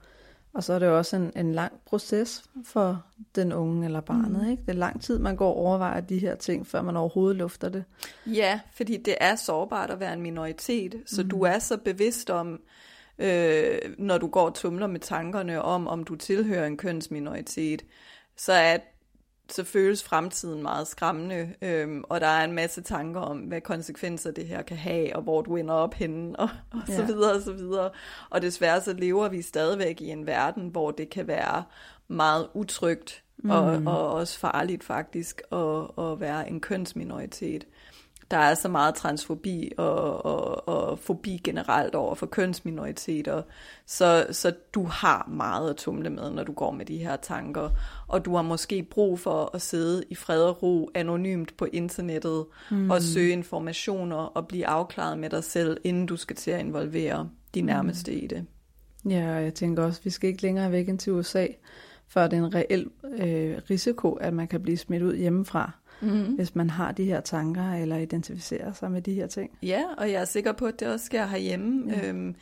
og 0.55 0.65
så 0.65 0.73
er 0.73 0.79
det 0.79 0.87
jo 0.87 0.99
også 0.99 1.17
en, 1.17 1.33
en 1.37 1.53
lang 1.53 1.73
proces 1.87 2.45
for 2.65 3.05
den 3.35 3.53
unge 3.53 3.85
eller 3.85 4.01
barnet. 4.01 4.43
Mm. 4.43 4.51
Ikke? 4.51 4.63
Det 4.63 4.71
er 4.71 4.79
lang 4.79 5.03
tid, 5.03 5.19
man 5.19 5.37
går 5.37 5.49
og 5.49 5.57
overvejer 5.57 6.01
de 6.01 6.19
her 6.19 6.35
ting, 6.35 6.67
før 6.67 6.83
man 6.83 6.97
overhovedet 6.97 7.37
lufter 7.37 7.69
det. 7.69 7.85
Ja, 8.27 8.61
fordi 8.75 8.97
det 8.97 9.15
er 9.21 9.37
sårbart 9.37 9.91
at 9.91 10.01
være 10.01 10.13
en 10.13 10.23
minoritet, 10.23 11.03
så 11.07 11.23
mm. 11.23 11.29
du 11.29 11.43
er 11.43 11.59
så 11.59 11.77
bevidst 11.77 12.31
om, 12.31 12.61
øh, 13.19 13.79
når 13.99 14.19
du 14.19 14.27
går 14.27 14.47
og 14.47 14.55
tumler 14.55 14.87
med 14.87 15.01
tankerne 15.01 15.63
om, 15.63 15.89
om 15.89 16.05
du 16.05 16.17
tilhører 16.17 16.67
en 16.67 16.77
kønsminoritet, 16.77 17.85
så 18.37 18.53
er 18.53 18.79
så 19.51 19.65
føles 19.65 20.03
fremtiden 20.03 20.63
meget 20.63 20.87
skræmmende, 20.87 21.55
øhm, 21.63 22.05
og 22.09 22.21
der 22.21 22.27
er 22.27 22.45
en 22.45 22.53
masse 22.53 22.83
tanker 22.83 23.21
om, 23.21 23.39
hvad 23.39 23.61
konsekvenser 23.61 24.31
det 24.31 24.47
her 24.47 24.63
kan 24.63 24.77
have, 24.77 25.17
og 25.17 25.23
hvor 25.23 25.43
du 25.43 25.57
ender 25.57 25.75
op 25.75 25.95
henne, 25.95 26.37
og, 26.41 26.49
og 26.73 26.81
ja. 26.89 26.97
så 26.97 27.05
videre, 27.05 27.33
og 27.33 27.43
så 27.43 27.53
videre. 27.53 27.91
Og 28.31 28.43
desværre 28.43 28.81
så 28.81 28.93
lever 28.93 29.29
vi 29.29 29.43
stadigvæk 29.43 30.01
i 30.01 30.11
en 30.11 30.27
verden, 30.27 30.69
hvor 30.69 30.91
det 30.91 31.11
kan 31.11 31.27
være 31.27 31.65
meget 32.09 32.49
utrygt, 32.55 33.23
mm. 33.37 33.51
og, 33.51 33.83
og 33.87 34.13
også 34.13 34.39
farligt 34.39 34.85
faktisk, 34.85 35.43
at, 35.53 35.91
at 35.99 36.21
være 36.21 36.49
en 36.49 36.61
kønsminoritet 36.61 37.67
der 38.35 38.41
er 38.41 38.55
så 38.55 38.69
meget 38.69 38.95
transfobi 38.95 39.73
og, 39.77 40.25
og, 40.25 40.69
og 40.69 40.99
fobi 40.99 41.41
generelt 41.45 41.95
over 41.95 42.15
for 42.15 42.27
kønsminoriteter, 42.27 43.43
så, 43.87 44.27
så 44.31 44.53
du 44.75 44.85
har 44.85 45.29
meget 45.29 45.71
at 45.71 45.77
tumle 45.77 46.11
med, 46.11 46.31
når 46.31 46.45
du 46.45 46.53
går 46.53 46.71
med 46.71 46.87
de 46.87 46.99
her 46.99 47.17
tanker, 47.17 47.71
og 48.09 48.25
du 48.25 48.35
har 48.35 48.43
måske 48.43 48.83
brug 48.83 49.21
for 49.21 49.51
at 49.55 49.63
sidde 49.63 50.05
i 50.11 50.15
fred 50.15 50.43
og 50.43 50.63
ro 50.63 50.91
anonymt 50.95 51.57
på 51.57 51.67
internettet 51.73 52.47
mm. 52.71 52.91
og 52.91 53.03
søge 53.03 53.33
informationer 53.33 54.17
og 54.17 54.49
blive 54.49 54.67
afklaret 54.67 55.19
med 55.19 55.31
dig 55.31 55.45
selv, 55.45 55.77
inden 55.85 56.07
du 56.07 56.17
skal 56.17 56.37
til 56.37 56.51
at 56.51 56.61
involvere 56.61 57.29
de 57.55 57.63
mm. 57.63 57.67
nærmeste 57.67 58.13
mm. 58.13 58.19
i 58.19 58.27
det. 58.27 58.47
Ja, 59.11 59.37
og 59.37 59.43
jeg 59.43 59.55
tænker 59.55 59.83
også, 59.83 60.01
at 60.01 60.05
vi 60.05 60.11
skal 60.11 60.31
ikke 60.31 60.43
længere 60.43 60.73
væk 60.73 60.89
end 60.89 60.99
til 60.99 61.13
USA, 61.13 61.47
før 62.09 62.29
det 62.29 62.39
er 62.39 62.45
en 62.45 62.55
reel 62.55 62.91
øh, 63.05 63.59
risiko, 63.71 64.13
at 64.13 64.35
man 64.35 64.49
kan 64.49 64.63
blive 64.63 64.77
smidt 64.77 65.03
ud 65.03 65.17
hjemmefra 65.17 65.73
mm-hmm. 66.05 66.35
hvis 66.35 66.55
man 66.55 66.71
har 66.71 66.93
de 66.93 67.05
her 67.05 67.21
tanker 67.21 67.73
eller 67.73 67.97
identificerer 67.97 68.73
sig 68.73 68.91
med 68.91 69.03
de 69.03 69.15
her 69.15 69.27
ting. 69.27 69.51
Ja, 69.63 69.83
og 69.99 70.13
jeg 70.13 70.21
er 70.21 70.25
sikker 70.25 70.53
på, 70.53 70.67
at 70.67 70.81
det 70.81 70.89
også 70.89 71.07
sker 71.07 71.27
herhjemme. 71.27 71.93
Ja. 71.93 72.09
Øhm, 72.09 72.35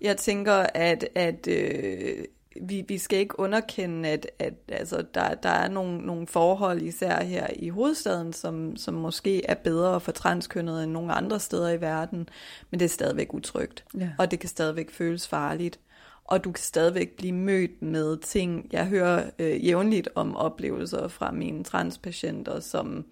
jeg 0.00 0.16
tænker, 0.16 0.66
at, 0.74 1.08
at 1.14 1.48
øh, 1.48 2.24
vi, 2.62 2.84
vi 2.88 2.98
skal 2.98 3.18
ikke 3.18 3.40
underkende, 3.40 4.08
at, 4.08 4.26
at 4.38 4.54
altså, 4.68 5.04
der, 5.14 5.34
der 5.34 5.48
er 5.48 5.68
nogle, 5.68 5.98
nogle 5.98 6.26
forhold, 6.26 6.82
især 6.82 7.22
her 7.22 7.46
i 7.56 7.68
hovedstaden, 7.68 8.32
som, 8.32 8.76
som 8.76 8.94
måske 8.94 9.46
er 9.46 9.54
bedre 9.54 10.00
for 10.00 10.12
transkønnet 10.12 10.84
end 10.84 10.92
nogle 10.92 11.12
andre 11.12 11.40
steder 11.40 11.70
i 11.70 11.80
verden, 11.80 12.28
men 12.70 12.80
det 12.80 12.84
er 12.84 12.90
stadigvæk 12.90 13.34
utrygt, 13.34 13.84
ja. 13.98 14.10
og 14.18 14.30
det 14.30 14.38
kan 14.38 14.48
stadigvæk 14.48 14.90
føles 14.90 15.28
farligt 15.28 15.80
og 16.28 16.44
du 16.44 16.52
kan 16.52 16.62
stadigvæk 16.62 17.16
blive 17.16 17.32
mødt 17.32 17.82
med 17.82 18.16
ting. 18.16 18.68
Jeg 18.72 18.86
hører 18.86 19.30
øh, 19.38 19.66
jævnligt 19.66 20.08
om 20.14 20.36
oplevelser 20.36 21.08
fra 21.08 21.30
mine 21.30 21.64
transpatienter, 21.64 22.60
som, 22.60 23.04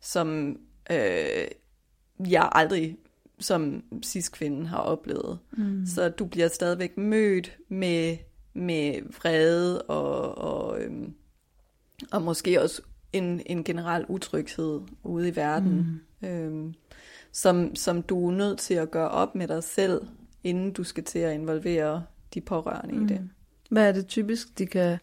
som 0.00 0.56
øh, 0.90 1.48
jeg 2.30 2.48
aldrig 2.52 2.96
som 3.40 3.84
cis-kvinde 4.04 4.66
har 4.66 4.78
oplevet. 4.78 5.38
Mm. 5.52 5.86
Så 5.86 6.08
du 6.08 6.24
bliver 6.24 6.48
stadigvæk 6.48 6.98
mødt 6.98 7.56
med, 7.68 8.16
med 8.54 9.12
vrede 9.12 9.82
og, 9.82 10.38
og, 10.38 10.80
øhm, 10.80 11.14
og 12.12 12.22
måske 12.22 12.62
også 12.62 12.82
en, 13.12 13.42
en 13.46 13.64
generel 13.64 14.04
utryghed 14.08 14.80
ude 15.02 15.28
i 15.28 15.36
verden, 15.36 16.02
mm. 16.20 16.28
øhm, 16.28 16.74
som, 17.32 17.74
som 17.74 18.02
du 18.02 18.28
er 18.28 18.32
nødt 18.32 18.58
til 18.58 18.74
at 18.74 18.90
gøre 18.90 19.08
op 19.08 19.34
med 19.34 19.48
dig 19.48 19.64
selv, 19.64 20.06
inden 20.44 20.72
du 20.72 20.84
skal 20.84 21.04
til 21.04 21.18
at 21.18 21.34
involvere 21.34 22.04
de 22.34 22.40
pårørende 22.40 22.94
mm. 22.94 23.04
i 23.04 23.08
det. 23.08 23.28
Hvad 23.70 23.88
er 23.88 23.92
det 23.92 24.06
typisk, 24.06 24.58
de 24.58 24.66
kan, 24.66 24.98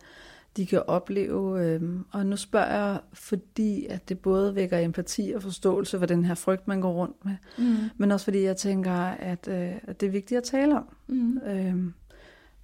de 0.58 0.66
kan 0.66 0.84
opleve? 0.88 1.66
Øhm, 1.66 2.06
og 2.12 2.26
nu 2.26 2.36
spørger 2.36 2.90
jeg, 2.90 3.00
fordi 3.14 3.86
at 3.86 4.10
det 4.10 4.20
både 4.20 4.56
vækker 4.56 4.78
empati 4.78 5.34
og 5.36 5.42
forståelse 5.42 6.00
for 6.00 6.06
den 6.06 6.26
her 6.26 6.36
frygt, 6.36 6.68
man 6.68 6.82
går 6.82 6.94
rundt 6.94 7.26
med, 7.26 7.36
mm. 7.58 7.76
men 7.98 8.12
også 8.12 8.24
fordi 8.24 8.44
jeg 8.44 8.58
tænker, 8.58 8.94
at, 9.06 9.48
øh, 9.48 9.74
at 9.84 10.02
det 10.02 10.08
er 10.08 10.12
vigtigt 10.12 10.38
at 10.38 10.44
tale 10.44 10.76
om. 10.76 10.96
Mm. 11.08 11.38
Øhm, 11.38 11.94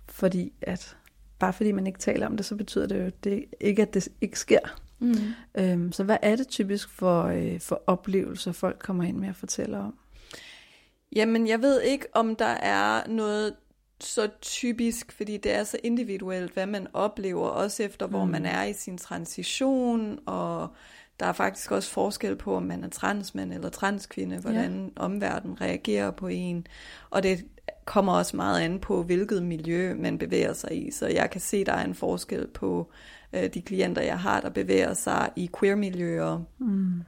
fordi 0.10 0.53
at 0.62 0.98
bare 1.39 1.53
fordi 1.53 1.72
man 1.72 1.88
ikke 1.88 2.00
taler 2.00 2.27
om 2.27 2.38
det, 2.38 2.46
så 2.46 2.56
betyder 2.56 2.88
det 2.88 3.06
jo 3.06 3.12
det 3.24 3.46
ikke, 3.60 3.82
at 3.82 3.94
det 3.94 4.08
ikke 4.22 4.39
sker. 4.39 4.82
Mm. 5.00 5.15
Øhm, 5.58 5.91
så 5.91 6.03
hvad 6.03 6.18
er 6.22 6.36
det 6.36 6.48
typisk 6.48 6.89
for, 6.89 7.24
øh, 7.24 7.60
for 7.60 7.84
oplevelser, 7.88 8.51
folk 8.51 8.80
kommer 8.80 9.03
ind 9.03 9.18
med 9.18 9.30
at 9.30 9.36
fortælle 9.36 9.77
om? 9.77 9.96
Jamen, 11.15 11.48
jeg 11.48 11.62
ved 11.62 11.82
ikke, 11.82 12.06
om 12.13 12.36
der 12.36 12.46
er 12.46 13.08
noget 13.08 13.53
så 14.03 14.29
typisk, 14.41 15.12
fordi 15.12 15.38
det 15.38 15.55
er 15.55 15.63
så 15.63 15.77
individuelt, 15.84 16.53
hvad 16.53 16.65
man 16.65 16.88
oplever, 16.93 17.48
også 17.48 17.84
efter 17.84 18.08
hvor 18.08 18.25
mm. 18.25 18.31
man 18.31 18.46
er 18.46 18.63
i 18.63 18.74
sin 18.74 18.98
transition, 18.98 20.20
og 20.25 20.67
der 21.20 21.25
er 21.25 21.34
faktisk 21.34 21.72
også 21.72 21.91
forskel 21.91 22.36
på, 22.36 22.55
om 22.55 22.63
man 22.63 22.84
er 22.84 22.89
transmand 22.89 23.53
eller 23.53 23.70
transkvinde, 23.70 24.38
hvordan 24.38 24.91
ja. 24.98 25.01
omverdenen 25.03 25.62
reagerer 25.62 26.12
på 26.12 26.27
en, 26.27 26.67
og 27.10 27.24
det 27.24 27.46
kommer 27.86 28.13
også 28.13 28.36
meget 28.36 28.62
an 28.62 28.79
på, 28.79 29.03
hvilket 29.03 29.43
miljø 29.43 29.93
man 29.93 30.17
bevæger 30.17 30.53
sig 30.53 30.88
i, 30.88 30.91
så 30.91 31.08
jeg 31.08 31.29
kan 31.29 31.41
se, 31.41 31.65
der 31.65 31.74
er 31.74 31.86
en 31.86 31.96
forskel 31.96 32.48
på 32.48 32.91
øh, 33.34 33.53
de 33.53 33.62
klienter, 33.62 34.01
jeg 34.01 34.20
har, 34.20 34.41
der 34.41 34.50
bevæger 34.50 34.93
sig 34.93 35.29
i 35.36 35.50
queer-miljøer, 35.60 36.41
mm. 36.58 37.03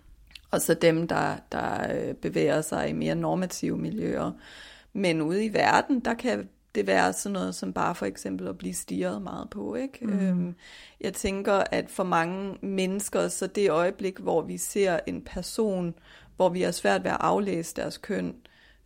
og 0.52 0.62
så 0.62 0.74
dem, 0.74 1.08
der, 1.08 1.36
der 1.52 1.96
øh, 1.96 2.14
bevæger 2.14 2.62
sig 2.62 2.90
i 2.90 2.94
mere 2.94 3.16
normative 3.16 3.78
miljøer. 3.78 4.32
Men 4.94 5.22
ude 5.22 5.46
i 5.46 5.54
verden, 5.54 6.00
der 6.00 6.14
kan 6.14 6.50
det 6.76 6.88
være 6.88 7.14
sådan 7.14 7.34
noget 7.34 7.56
som 7.56 7.74
bare 7.74 7.96
for 7.96 8.06
eksempel 8.06 8.48
at 8.48 8.58
blive 8.58 8.74
stirret 8.74 9.22
meget 9.22 9.50
på. 9.50 9.76
Ikke? 9.76 10.06
Mm. 10.06 10.20
Øhm, 10.20 10.56
jeg 11.02 11.14
tænker, 11.14 11.64
at 11.72 11.90
for 11.90 12.04
mange 12.04 12.58
mennesker, 12.62 13.28
så 13.28 13.48
det 13.48 13.72
øjeblik, 13.72 14.20
hvor 14.20 14.42
vi 14.42 14.58
ser 14.58 15.00
en 15.08 15.22
person, 15.22 15.94
hvor 16.36 16.50
vi 16.50 16.62
har 16.62 16.72
svært 16.72 17.04
ved 17.04 17.12
at 17.12 17.18
aflæse 17.20 17.76
deres 17.76 17.98
køn, 17.98 18.36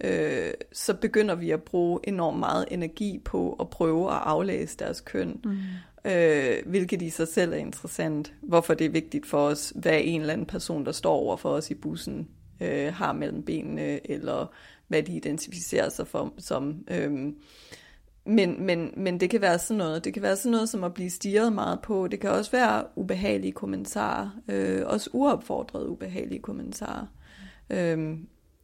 øh, 0.04 0.52
så 0.72 0.94
begynder 0.94 1.36
vi 1.36 1.52
at 1.52 1.64
bruge 1.64 2.00
enormt 2.04 2.40
meget 2.40 2.66
energi 2.72 3.22
på 3.26 3.56
at 3.60 3.70
prøve 3.70 4.12
at 4.12 4.22
aflæse 4.24 4.78
deres 4.78 5.02
køn. 5.02 5.40
Mm. 5.44 5.58
Øh, 6.12 6.58
hvilket 6.66 7.02
i 7.02 7.10
sig 7.10 7.28
selv 7.28 7.54
er 7.54 7.58
interessant. 7.58 8.34
Hvorfor 8.42 8.74
det 8.74 8.86
er 8.86 8.90
vigtigt 8.90 9.26
for 9.26 9.38
os, 9.38 9.74
hvad 9.76 10.00
en 10.04 10.22
eller 10.22 10.34
anden 10.34 10.48
person, 10.48 10.86
der 10.86 10.92
står 10.92 11.14
over 11.14 11.38
for 11.38 11.50
os 11.50 11.72
i 11.72 11.74
bussen, 11.74 12.28
øh, 12.62 12.94
har 12.94 13.14
mellem 13.14 13.44
benene, 13.44 14.12
eller 14.12 14.54
hvad 14.88 15.04
de 15.04 15.16
identificerer 15.16 15.90
sig 15.90 16.08
for, 16.08 16.34
som. 16.38 16.84
Øh, 16.92 17.34
men, 18.26 18.66
men, 18.66 18.94
men 18.98 19.20
det 19.20 19.30
kan 19.30 19.42
være 19.42 19.60
sådan 19.60 19.78
noget. 19.78 20.04
Det 20.04 20.14
kan 20.14 20.24
være 20.24 20.36
sådan 20.36 20.52
noget 20.52 20.70
som 20.70 20.84
at 20.84 20.94
blive 20.94 21.10
stirret 21.10 21.54
meget 21.54 21.80
på. 21.82 22.08
Det 22.08 22.20
kan 22.20 22.30
også 22.30 22.52
være 22.52 22.84
ubehagelige 22.96 23.52
kommentarer. 23.52 24.30
Øh, 24.48 24.82
også 24.86 25.10
uopfordrede 25.14 25.90
ubehagelige 25.90 26.42
kommentarer. 26.42 27.06
Øh, 27.70 28.18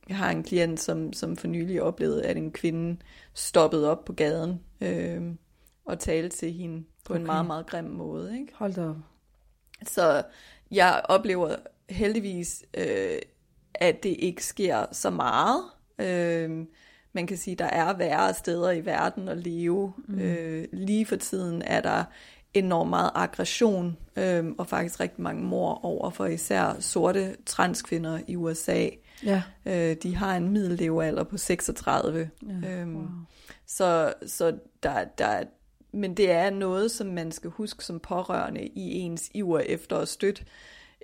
jeg 0.10 0.18
har 0.18 0.32
en 0.32 0.44
klient, 0.44 0.80
som, 0.80 1.14
som 1.14 1.38
for 1.38 1.48
nylig 1.48 1.82
oplevede, 1.82 2.26
at 2.26 2.38
en 2.38 2.52
kvinde 2.52 2.98
stoppede 3.34 3.92
op 3.92 4.06
på 4.06 4.14
gaden 4.14 4.62
øh, 4.82 5.22
og 5.86 6.00
talte 6.00 6.38
til 6.38 6.54
hende 6.54 6.84
på 7.06 7.14
okay. 7.14 7.20
en 7.20 7.26
meget, 7.26 7.46
meget 7.46 7.66
grim 7.66 7.86
måde. 7.86 8.40
Ikke? 8.40 8.54
Hold 8.56 8.74
da 8.74 8.90
op. 8.90 8.96
Så 9.88 10.24
jeg 10.72 11.02
oplever 11.10 11.56
heldigvis, 11.90 12.66
øh, 12.78 13.18
at 13.76 14.04
det 14.04 14.16
ikke 14.20 14.46
sker 14.46 14.86
så 14.92 15.10
meget. 15.10 15.64
Øh, 16.00 16.66
man 17.14 17.28
kan 17.28 17.38
sige, 17.38 17.56
der 17.56 17.66
er 17.66 17.98
værre 17.98 18.34
steder 18.34 18.72
i 18.72 18.86
verden 18.86 19.28
at 19.28 19.38
leve. 19.38 19.94
Mm. 20.08 20.20
Øh, 20.20 20.66
lige 20.74 21.06
for 21.06 21.16
tiden 21.16 21.62
er 21.62 21.82
der 21.82 22.04
enormt 22.54 22.90
meget 22.90 23.12
aggression, 23.16 23.98
øh, 24.16 24.46
og 24.58 24.68
faktisk 24.68 25.00
rigtig 25.00 25.22
mange 25.22 25.44
mor 25.44 25.86
over 25.86 26.10
for 26.10 26.26
især 26.26 26.76
sorte 26.80 27.36
transkvinder 27.46 28.20
i 28.28 28.36
USA. 28.36 28.88
Ja. 29.26 29.42
Øh, 29.66 29.96
de 30.04 30.16
har 30.16 30.36
en 30.38 30.50
middellevealder 30.50 31.24
på 31.24 31.38
36. 31.38 32.30
Ja, 32.64 32.82
øhm, 32.82 32.96
wow. 32.96 33.08
Så, 33.68 34.14
så 34.26 34.58
der, 34.84 35.04
der, 35.18 35.44
men 35.94 36.18
det 36.18 36.32
er 36.32 36.50
noget, 36.50 36.92
som 36.92 37.08
man 37.08 37.32
skal 37.32 37.50
huske 37.50 37.86
som 37.86 38.00
pårørende 38.00 38.66
i 38.66 39.00
ens 39.00 39.30
iver 39.34 39.60
efter 39.60 39.98
at 39.98 40.08
støtte, 40.08 40.46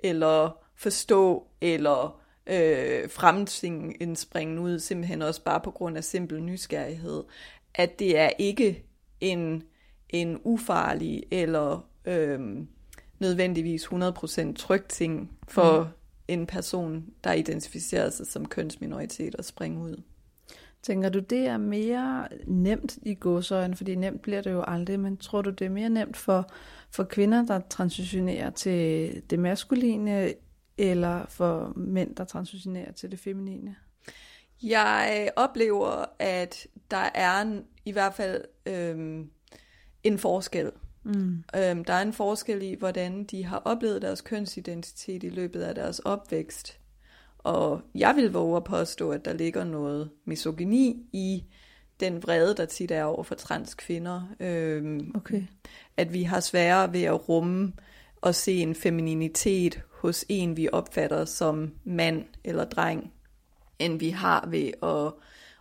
eller 0.04 0.58
forstå, 0.76 1.46
eller 1.60 2.20
øh, 2.46 3.10
fremtvinge 3.10 4.02
en 4.02 4.16
springen 4.16 4.58
ud, 4.58 4.78
simpelthen 4.78 5.22
også 5.22 5.44
bare 5.44 5.60
på 5.60 5.70
grund 5.70 5.96
af 5.96 6.04
simpel 6.04 6.42
nysgerrighed, 6.42 7.24
at 7.74 7.98
det 7.98 8.18
er 8.18 8.30
ikke 8.38 8.84
en, 9.20 9.62
en 10.08 10.40
ufarlig 10.44 11.22
eller 11.30 11.86
øh, 12.04 12.40
nødvendigvis 13.18 13.84
100% 13.84 14.54
tryg 14.54 14.84
ting 14.88 15.38
for 15.48 15.82
mm. 15.82 15.88
en 16.28 16.46
person, 16.46 17.04
der 17.24 17.32
identificerer 17.32 18.10
sig 18.10 18.26
som 18.26 18.46
kønsminoritet 18.46 19.34
at 19.38 19.44
springe 19.44 19.80
ud. 19.80 20.02
Tænker 20.82 21.08
du, 21.08 21.18
det 21.18 21.46
er 21.46 21.56
mere 21.56 22.28
nemt 22.46 22.98
i 23.02 23.14
godsøjen, 23.14 23.74
fordi 23.74 23.94
nemt 23.94 24.22
bliver 24.22 24.40
det 24.40 24.52
jo 24.52 24.64
aldrig, 24.66 25.00
men 25.00 25.16
tror 25.16 25.42
du, 25.42 25.50
det 25.50 25.64
er 25.64 25.70
mere 25.70 25.88
nemt 25.88 26.16
for, 26.16 26.50
for 26.90 27.04
kvinder, 27.04 27.46
der 27.46 27.60
transitionerer 27.70 28.50
til 28.50 29.12
det 29.30 29.38
maskuline, 29.38 30.34
eller 30.80 31.26
for 31.28 31.72
mænd, 31.76 32.16
der 32.16 32.24
transitionerer 32.24 32.92
til 32.92 33.10
det 33.10 33.18
feminine? 33.18 33.76
Jeg 34.62 35.30
oplever, 35.36 36.04
at 36.18 36.66
der 36.90 37.10
er 37.14 37.40
en, 37.40 37.64
i 37.84 37.92
hvert 37.92 38.14
fald 38.14 38.44
øhm, 38.66 39.30
en 40.02 40.18
forskel. 40.18 40.70
Mm. 41.02 41.44
Øhm, 41.56 41.84
der 41.84 41.92
er 41.92 42.02
en 42.02 42.12
forskel 42.12 42.62
i, 42.62 42.74
hvordan 42.74 43.24
de 43.24 43.44
har 43.44 43.58
oplevet 43.58 44.02
deres 44.02 44.20
kønsidentitet 44.20 45.22
i 45.22 45.28
løbet 45.28 45.62
af 45.62 45.74
deres 45.74 45.98
opvækst. 45.98 46.78
Og 47.38 47.80
jeg 47.94 48.16
vil 48.16 48.32
våge 48.32 48.56
at 48.56 48.64
påstå, 48.64 49.10
at 49.10 49.24
der 49.24 49.32
ligger 49.32 49.64
noget 49.64 50.10
misogyni 50.24 51.06
i 51.12 51.44
den 52.00 52.22
vrede, 52.22 52.56
der 52.56 52.64
tit 52.64 52.90
er 52.90 53.04
over 53.04 53.22
for 53.22 53.34
transkvinder. 53.34 54.34
Øhm, 54.40 55.12
okay. 55.14 55.42
At 55.96 56.12
vi 56.12 56.22
har 56.22 56.40
sværere 56.40 56.92
ved 56.92 57.02
at 57.02 57.28
rumme 57.28 57.72
og 58.20 58.34
se 58.34 58.52
en 58.52 58.74
femininitet 58.74 59.82
hos 60.00 60.24
en, 60.28 60.56
vi 60.56 60.68
opfatter 60.72 61.24
som 61.24 61.72
mand 61.84 62.24
eller 62.44 62.64
dreng, 62.64 63.12
end 63.78 63.98
vi 63.98 64.10
har 64.10 64.48
ved 64.50 64.70
at, 64.82 65.12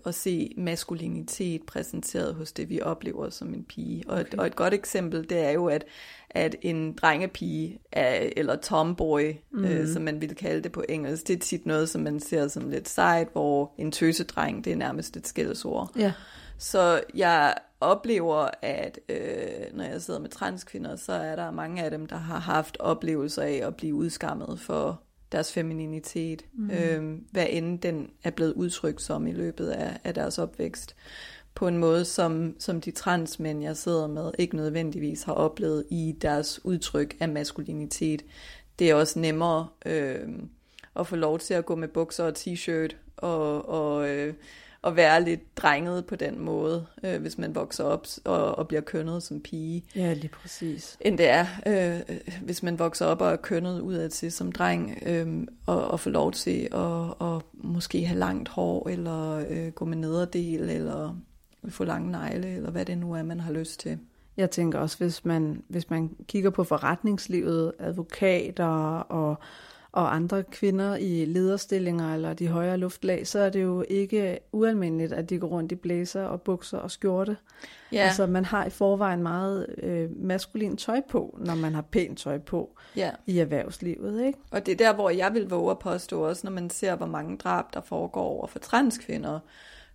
at 0.05 0.15
se 0.15 0.53
maskulinitet 0.57 1.61
præsenteret 1.63 2.35
hos 2.35 2.51
det, 2.51 2.69
vi 2.69 2.81
oplever 2.81 3.29
som 3.29 3.53
en 3.53 3.63
pige. 3.63 4.03
Og, 4.07 4.19
okay. 4.19 4.33
et, 4.33 4.39
og 4.39 4.47
et 4.47 4.55
godt 4.55 4.73
eksempel, 4.73 5.29
det 5.29 5.39
er 5.39 5.51
jo, 5.51 5.67
at, 5.67 5.85
at 6.29 6.55
en 6.61 6.93
drengepige, 6.93 7.79
er, 7.91 8.29
eller 8.37 8.55
tomboy, 8.55 9.33
mm. 9.51 9.65
øh, 9.65 9.79
mhm. 9.79 9.93
som 9.93 10.01
man 10.01 10.21
vil 10.21 10.35
kalde 10.35 10.63
det 10.63 10.71
på 10.71 10.83
engelsk, 10.89 11.27
det 11.27 11.35
er 11.35 11.39
tit 11.39 11.65
noget, 11.65 11.89
som 11.89 12.01
man 12.01 12.19
ser 12.19 12.47
som 12.47 12.69
lidt 12.69 12.89
sejt, 12.89 13.27
hvor 13.31 13.73
en 13.77 13.91
tøsedreng, 13.91 14.65
det 14.65 14.73
er 14.73 14.77
nærmest 14.77 15.17
et 15.17 15.27
skældsord. 15.27 15.91
Ja. 15.97 16.13
Så 16.57 17.01
jeg 17.15 17.53
oplever, 17.81 18.49
at 18.61 18.99
øh, 19.09 19.77
når 19.77 19.83
jeg 19.83 20.01
sidder 20.01 20.19
med 20.19 20.29
transkvinder, 20.29 20.95
så 20.95 21.13
er 21.13 21.35
der 21.35 21.51
mange 21.51 21.83
af 21.83 21.91
dem, 21.91 22.05
der 22.05 22.17
har 22.17 22.39
haft 22.39 22.77
oplevelser 22.79 23.41
af 23.41 23.61
at 23.63 23.75
blive 23.75 23.95
udskammet 23.95 24.59
for 24.59 25.01
deres 25.31 25.53
femininitet, 25.53 26.45
mm. 26.53 26.71
øh, 26.71 27.19
hvad 27.31 27.45
end 27.49 27.79
den 27.79 28.09
er 28.23 28.29
blevet 28.29 28.53
udtrykt 28.53 29.01
som 29.01 29.27
i 29.27 29.31
løbet 29.31 29.67
af, 29.67 29.99
af 30.03 30.13
deres 30.13 30.39
opvækst, 30.39 30.95
på 31.55 31.67
en 31.67 31.77
måde, 31.77 32.05
som, 32.05 32.55
som 32.59 32.81
de 32.81 32.91
transmænd, 32.91 33.63
jeg 33.63 33.77
sidder 33.77 34.07
med, 34.07 34.31
ikke 34.37 34.55
nødvendigvis 34.55 35.23
har 35.23 35.33
oplevet 35.33 35.85
i 35.89 36.15
deres 36.21 36.65
udtryk 36.65 37.15
af 37.19 37.29
maskulinitet. 37.29 38.25
Det 38.79 38.89
er 38.89 38.95
også 38.95 39.19
nemmere 39.19 39.67
øh, 39.85 40.29
at 40.95 41.07
få 41.07 41.15
lov 41.15 41.39
til 41.39 41.53
at 41.53 41.65
gå 41.65 41.75
med 41.75 41.87
bukser 41.87 42.23
og 42.23 42.33
t-shirt 42.37 42.95
og, 43.17 43.69
og 43.69 44.09
øh, 44.09 44.33
at 44.83 44.95
være 44.95 45.23
lidt 45.23 45.57
drenget 45.57 46.05
på 46.05 46.15
den 46.15 46.39
måde, 46.39 46.85
øh, 47.03 47.21
hvis 47.21 47.37
man 47.37 47.55
vokser 47.55 47.83
op 47.83 48.07
og, 48.25 48.57
og 48.57 48.67
bliver 48.67 48.81
kønnet 48.81 49.23
som 49.23 49.39
pige. 49.39 49.85
Ja, 49.95 50.13
lige 50.13 50.29
præcis. 50.29 50.97
End 51.01 51.17
det 51.17 51.29
er, 51.29 51.45
øh, 51.67 52.17
hvis 52.41 52.63
man 52.63 52.79
vokser 52.79 53.05
op 53.05 53.21
og 53.21 53.31
er 53.31 53.35
kønnet 53.35 53.79
ud 53.79 53.93
af 53.93 54.09
til 54.09 54.31
som 54.31 54.51
dreng, 54.51 54.97
øh, 55.05 55.47
og, 55.65 55.87
og 55.87 55.99
få 55.99 56.09
lov 56.09 56.31
til 56.31 56.61
at 56.71 57.09
og 57.19 57.43
måske 57.53 58.05
have 58.05 58.19
langt 58.19 58.49
hår, 58.49 58.89
eller 58.89 59.45
øh, 59.49 59.67
gå 59.67 59.85
med 59.85 59.97
nederdel, 59.97 60.69
eller 60.69 61.15
få 61.69 61.83
lange 61.83 62.11
negle, 62.11 62.55
eller 62.55 62.71
hvad 62.71 62.85
det 62.85 62.97
nu 62.97 63.13
er, 63.13 63.23
man 63.23 63.39
har 63.39 63.51
lyst 63.51 63.79
til. 63.79 63.99
Jeg 64.37 64.51
tænker 64.51 64.79
også, 64.79 64.97
hvis 64.97 65.25
man, 65.25 65.63
hvis 65.67 65.89
man 65.89 66.09
kigger 66.27 66.49
på 66.49 66.63
forretningslivet, 66.63 67.73
advokater 67.79 68.99
og 68.99 69.39
og 69.91 70.15
andre 70.15 70.43
kvinder 70.43 70.95
i 70.95 71.25
lederstillinger 71.25 72.13
eller 72.13 72.33
de 72.33 72.47
højere 72.47 72.77
luftlag, 72.77 73.27
så 73.27 73.39
er 73.39 73.49
det 73.49 73.61
jo 73.61 73.85
ikke 73.89 74.39
ualmindeligt, 74.51 75.13
at 75.13 75.29
de 75.29 75.39
går 75.39 75.47
rundt 75.47 75.71
i 75.71 75.75
blæser 75.75 76.23
og 76.23 76.41
bukser 76.41 76.77
og 76.77 76.91
skjorte. 76.91 77.37
Ja. 77.91 77.97
Altså 77.97 78.27
man 78.27 78.45
har 78.45 78.65
i 78.65 78.69
forvejen 78.69 79.23
meget 79.23 79.65
øh, 79.83 80.09
maskulin 80.15 80.77
tøj 80.77 81.01
på, 81.09 81.39
når 81.41 81.55
man 81.55 81.73
har 81.73 81.81
pænt 81.81 82.19
tøj 82.19 82.37
på 82.37 82.77
ja. 82.95 83.11
i 83.25 83.39
erhvervslivet. 83.39 84.25
Ikke? 84.25 84.39
Og 84.51 84.65
det 84.65 84.71
er 84.71 84.75
der, 84.75 84.93
hvor 84.93 85.09
jeg 85.09 85.33
vil 85.33 85.49
våge 85.49 85.71
at 85.71 85.79
påstå 85.79 86.27
også, 86.27 86.41
når 86.43 86.51
man 86.51 86.69
ser, 86.69 86.95
hvor 86.95 87.05
mange 87.05 87.37
drab, 87.37 87.65
der 87.73 87.81
foregår 87.81 88.23
over 88.23 88.47
for 88.47 88.59
transkvinder 88.59 89.39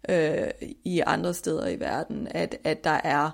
øh, 0.08 0.48
i 0.84 1.02
andre 1.06 1.34
steder 1.34 1.68
i 1.68 1.80
verden, 1.80 2.28
at, 2.30 2.56
at 2.64 2.84
der 2.84 3.00
er 3.04 3.30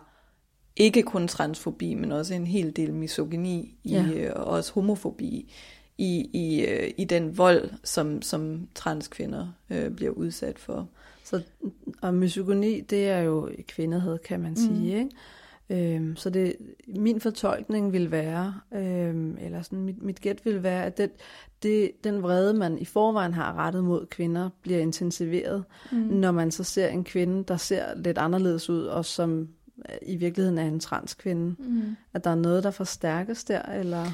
ikke 0.77 1.03
kun 1.03 1.29
transfobi, 1.29 1.95
men 1.95 2.13
også 2.13 2.35
en 2.35 2.47
hel 2.47 2.77
del 2.77 2.95
misogyni 2.95 3.79
i, 3.85 3.93
ja. 3.93 4.05
øh, 4.15 4.33
og 4.37 4.45
også 4.45 4.73
homofobi 4.73 5.53
i, 6.01 6.31
i, 6.33 6.65
øh, 6.65 6.91
i 6.97 7.05
den 7.05 7.39
vold, 7.39 7.71
som, 7.85 8.23
som 8.23 8.69
transkvinder 8.75 9.49
øh, 9.71 9.91
bliver 9.91 10.13
udsat 10.13 10.59
for. 10.59 10.89
Så, 11.25 11.43
og 12.03 12.15
misogyni, 12.15 12.81
det 12.81 13.09
er 13.09 13.21
jo 13.21 13.51
kvinderhed, 13.69 14.19
kan 14.19 14.41
man 14.41 14.51
mm. 14.51 14.57
sige. 14.57 14.99
Ikke? 14.99 15.95
Øhm, 15.95 16.17
så 16.17 16.31
det, 16.31 16.57
min 16.87 17.21
fortolkning 17.21 17.93
vil 17.93 18.11
være, 18.11 18.55
øhm, 18.75 19.37
eller 19.41 19.63
sådan 19.63 19.85
mit, 19.85 20.03
mit 20.03 20.21
gæt 20.21 20.45
vil 20.45 20.63
være, 20.63 20.85
at 20.85 20.99
det, 20.99 21.11
det, 21.63 21.91
den 22.05 22.23
vrede, 22.23 22.55
man 22.55 22.79
i 22.79 22.85
forvejen 22.85 23.35
har 23.35 23.55
rettet 23.55 23.85
mod 23.85 24.07
kvinder, 24.07 24.51
bliver 24.63 24.79
intensiveret, 24.79 25.65
mm. 25.93 25.99
når 25.99 26.33
man 26.33 26.51
så 26.51 26.65
ser 26.65 26.89
en 26.89 27.05
kvinde, 27.05 27.45
der 27.45 27.57
ser 27.57 27.85
lidt 27.97 28.19
anderledes 28.19 28.71
ud, 28.71 28.85
og 28.85 29.05
som 29.05 29.49
i 30.03 30.17
virkeligheden 30.17 30.59
er 30.59 30.67
en 30.67 30.81
transkvinde. 30.81 31.55
Mm. 31.59 31.97
At 32.15 32.25
der 32.25 32.31
er 32.31 32.35
noget, 32.35 32.65
der 32.65 32.71
forstærkes 32.71 33.45
der, 33.45 33.63
eller... 33.63 34.07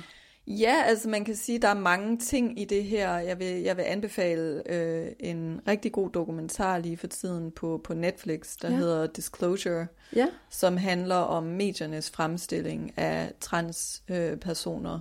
Ja, 0.48 0.82
altså 0.86 1.08
man 1.08 1.24
kan 1.24 1.36
sige, 1.36 1.56
at 1.56 1.62
der 1.62 1.68
er 1.68 1.74
mange 1.74 2.18
ting 2.18 2.60
i 2.60 2.64
det 2.64 2.84
her. 2.84 3.18
Jeg 3.18 3.38
vil, 3.38 3.62
jeg 3.62 3.76
vil 3.76 3.82
anbefale 3.82 4.72
øh, 4.72 5.12
en 5.20 5.60
rigtig 5.68 5.92
god 5.92 6.10
dokumentar 6.10 6.78
lige 6.78 6.96
for 6.96 7.06
tiden 7.06 7.50
på, 7.50 7.80
på 7.84 7.94
Netflix, 7.94 8.56
der 8.62 8.70
ja. 8.70 8.76
hedder 8.76 9.06
Disclosure, 9.06 9.86
ja. 10.16 10.26
som 10.50 10.76
handler 10.76 11.14
om 11.14 11.42
mediernes 11.44 12.10
fremstilling 12.10 12.98
af 12.98 13.32
transpersoner. 13.40 14.94
Øh, 14.94 15.00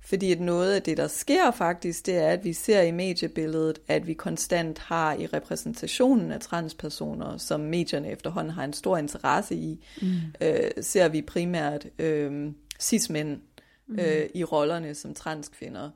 Fordi 0.00 0.32
at 0.32 0.40
noget 0.40 0.72
af 0.72 0.82
det, 0.82 0.96
der 0.96 1.08
sker 1.08 1.50
faktisk, 1.50 2.06
det 2.06 2.16
er, 2.16 2.28
at 2.28 2.44
vi 2.44 2.52
ser 2.52 2.82
i 2.82 2.90
mediebilledet, 2.90 3.78
at 3.88 4.06
vi 4.06 4.12
konstant 4.12 4.78
har 4.78 5.14
i 5.14 5.26
repræsentationen 5.26 6.32
af 6.32 6.40
transpersoner, 6.40 7.36
som 7.36 7.60
medierne 7.60 8.10
efterhånden 8.10 8.52
har 8.52 8.64
en 8.64 8.72
stor 8.72 8.96
interesse 8.96 9.54
i, 9.54 9.84
mm. 10.02 10.08
øh, 10.40 10.70
ser 10.80 11.08
vi 11.08 11.22
primært 11.22 11.86
øh, 11.98 12.52
cis-mænd 12.80 13.40
mm. 13.88 13.98
øh, 13.98 14.28
i 14.34 14.44
rollerne 14.44 14.94
som 14.94 15.14
transkvinder. 15.14 15.90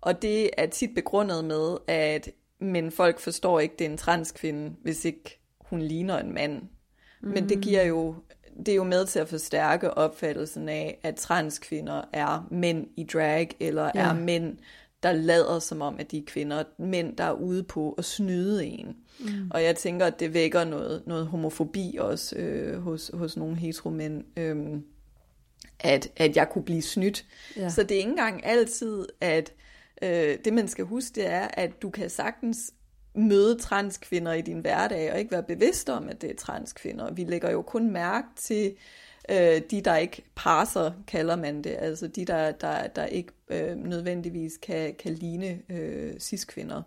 Og 0.00 0.22
det 0.22 0.50
er 0.58 0.66
tit 0.66 0.90
begrundet 0.94 1.44
med, 1.44 1.76
at 1.86 2.30
men 2.58 2.90
folk 2.90 3.20
forstår 3.20 3.60
ikke, 3.60 3.74
det 3.78 3.84
er 3.84 3.90
en 3.90 3.96
transkvinde, 3.96 4.74
hvis 4.82 5.04
ikke 5.04 5.40
hun 5.60 5.82
ligner 5.82 6.18
en 6.18 6.34
mand. 6.34 6.62
Mm. 7.20 7.28
Men 7.28 7.48
det 7.48 7.60
giver 7.60 7.84
jo 7.84 8.14
det 8.66 8.68
er 8.68 8.76
jo 8.76 8.84
med 8.84 9.06
til 9.06 9.18
at 9.18 9.28
forstærke 9.28 9.94
opfattelsen 9.94 10.68
af, 10.68 10.98
at 11.02 11.16
transkvinder 11.16 12.02
er 12.12 12.48
mænd 12.50 12.86
i 12.96 13.04
drag, 13.04 13.48
eller 13.60 13.90
ja. 13.94 14.08
er 14.08 14.14
mænd, 14.14 14.56
der 15.02 15.12
lader 15.12 15.58
som 15.58 15.82
om, 15.82 15.96
at 15.98 16.10
de 16.10 16.18
er 16.18 16.22
kvinder. 16.26 16.64
Mænd, 16.78 17.16
der 17.16 17.24
er 17.24 17.32
ude 17.32 17.62
på 17.62 17.92
at 17.92 18.04
snyde 18.04 18.66
en. 18.66 18.96
Mm. 19.20 19.50
Og 19.50 19.62
jeg 19.62 19.76
tænker, 19.76 20.06
at 20.06 20.20
det 20.20 20.34
vækker 20.34 20.64
noget, 20.64 21.02
noget 21.06 21.26
homofobi 21.26 21.96
også 22.00 22.36
øh, 22.36 22.80
hos, 22.82 23.10
hos 23.14 23.36
nogle 23.36 23.56
heteromænd. 23.56 24.24
Øh, 24.38 24.56
at, 25.80 26.08
at 26.16 26.36
jeg 26.36 26.48
kunne 26.48 26.64
blive 26.64 26.82
snydt. 26.82 27.24
Ja. 27.56 27.68
Så 27.68 27.82
det 27.82 27.90
er 27.90 27.98
ikke 27.98 28.10
engang 28.10 28.46
altid, 28.46 29.06
at 29.20 29.52
øh, 30.02 30.38
det 30.44 30.52
man 30.52 30.68
skal 30.68 30.84
huske, 30.84 31.14
det 31.14 31.26
er, 31.26 31.48
at 31.52 31.82
du 31.82 31.90
kan 31.90 32.10
sagtens 32.10 32.72
møde 33.14 33.58
transkvinder 33.58 34.32
i 34.32 34.40
din 34.40 34.60
hverdag, 34.60 35.12
og 35.12 35.18
ikke 35.18 35.30
være 35.30 35.42
bevidst 35.42 35.88
om, 35.88 36.08
at 36.08 36.22
det 36.22 36.30
er 36.30 36.34
transkvinder. 36.34 37.12
Vi 37.12 37.24
lægger 37.24 37.50
jo 37.50 37.62
kun 37.62 37.90
mærke 37.90 38.28
til 38.36 38.76
øh, 39.30 39.60
de, 39.70 39.80
der 39.80 39.96
ikke 39.96 40.22
passer, 40.36 40.92
kalder 41.06 41.36
man 41.36 41.64
det, 41.64 41.76
altså 41.78 42.06
de, 42.06 42.24
der, 42.24 42.52
der, 42.52 42.86
der 42.86 43.04
ikke 43.04 43.32
øh, 43.48 43.76
nødvendigvis 43.76 44.56
kan, 44.62 44.94
kan 44.94 45.14
ligne 45.14 45.60
øh, 45.68 46.20
cis-kvinder. 46.20 46.82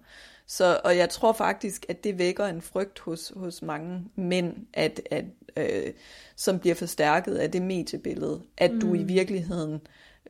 Så, 0.47 0.81
og 0.83 0.97
jeg 0.97 1.09
tror 1.09 1.33
faktisk, 1.33 1.85
at 1.89 2.03
det 2.03 2.17
vækker 2.17 2.45
en 2.45 2.61
frygt 2.61 2.99
hos, 2.99 3.33
hos 3.35 3.61
mange 3.61 4.05
mænd, 4.15 4.55
at, 4.73 5.01
at, 5.11 5.25
øh, 5.57 5.93
som 6.35 6.59
bliver 6.59 6.75
forstærket 6.75 7.35
af 7.35 7.51
det 7.51 7.61
mediebillede, 7.61 8.41
at 8.57 8.73
mm. 8.73 8.79
du 8.79 8.93
i 8.93 9.01
mm. 9.01 9.07
virkeligheden 9.07 9.81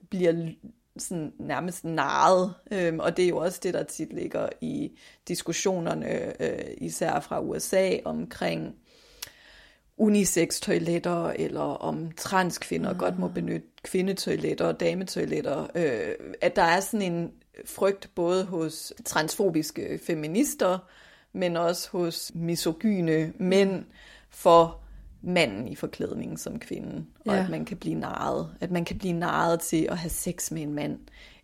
bliver 0.10 0.52
sådan 0.98 1.34
nærmest 1.40 1.86
narret, 1.86 2.54
øhm, 2.72 3.00
og 3.00 3.18
det 3.18 3.26
er 3.26 3.30
jo 3.30 3.38
også 3.38 3.60
det, 3.64 3.74
der 3.74 3.84
tit 3.84 4.14
ligger 4.14 4.50
i 4.62 4.92
diskussionerne, 5.28 6.42
øh, 6.44 6.74
især 6.78 7.20
fra 7.20 7.42
USA, 7.42 7.98
omkring 8.06 8.76
unisex-toiletter, 9.98 11.34
eller 11.36 11.62
om 11.62 12.12
transkvinder 12.12 12.94
mm. 12.94 13.00
godt 13.00 13.20
må 13.20 13.28
benytte 13.28 13.68
kvindetoiletter 13.84 14.66
og 14.66 14.80
dametoiletter. 14.80 15.68
Øh, 15.76 16.16
at 16.42 16.56
der 16.56 16.64
er 16.64 16.80
sådan 16.80 17.14
en 17.14 17.32
frygt 17.66 18.10
både 18.16 18.46
hos 18.46 18.94
transfobiske 19.06 20.00
feminister, 20.06 20.80
men 21.34 21.58
også 21.58 21.90
hos 21.92 22.32
misogyne 22.36 23.34
mænd 23.38 23.86
for 24.30 24.80
manden 25.22 25.68
i 25.68 25.76
forklædningen 25.76 26.38
som 26.38 26.60
kvinde, 26.60 27.06
og 27.26 27.36
ja. 27.36 27.44
at 27.44 27.50
man 27.50 27.66
kan 27.66 27.78
blive 27.78 27.96
narret. 27.96 28.50
At 28.62 28.72
man 28.72 28.86
kan 28.86 28.98
blive 28.98 29.14
narret 29.14 29.60
til 29.60 29.88
at 29.92 29.98
have 29.98 30.10
sex 30.10 30.52
med 30.52 30.62
en 30.62 30.74
mand, 30.74 31.00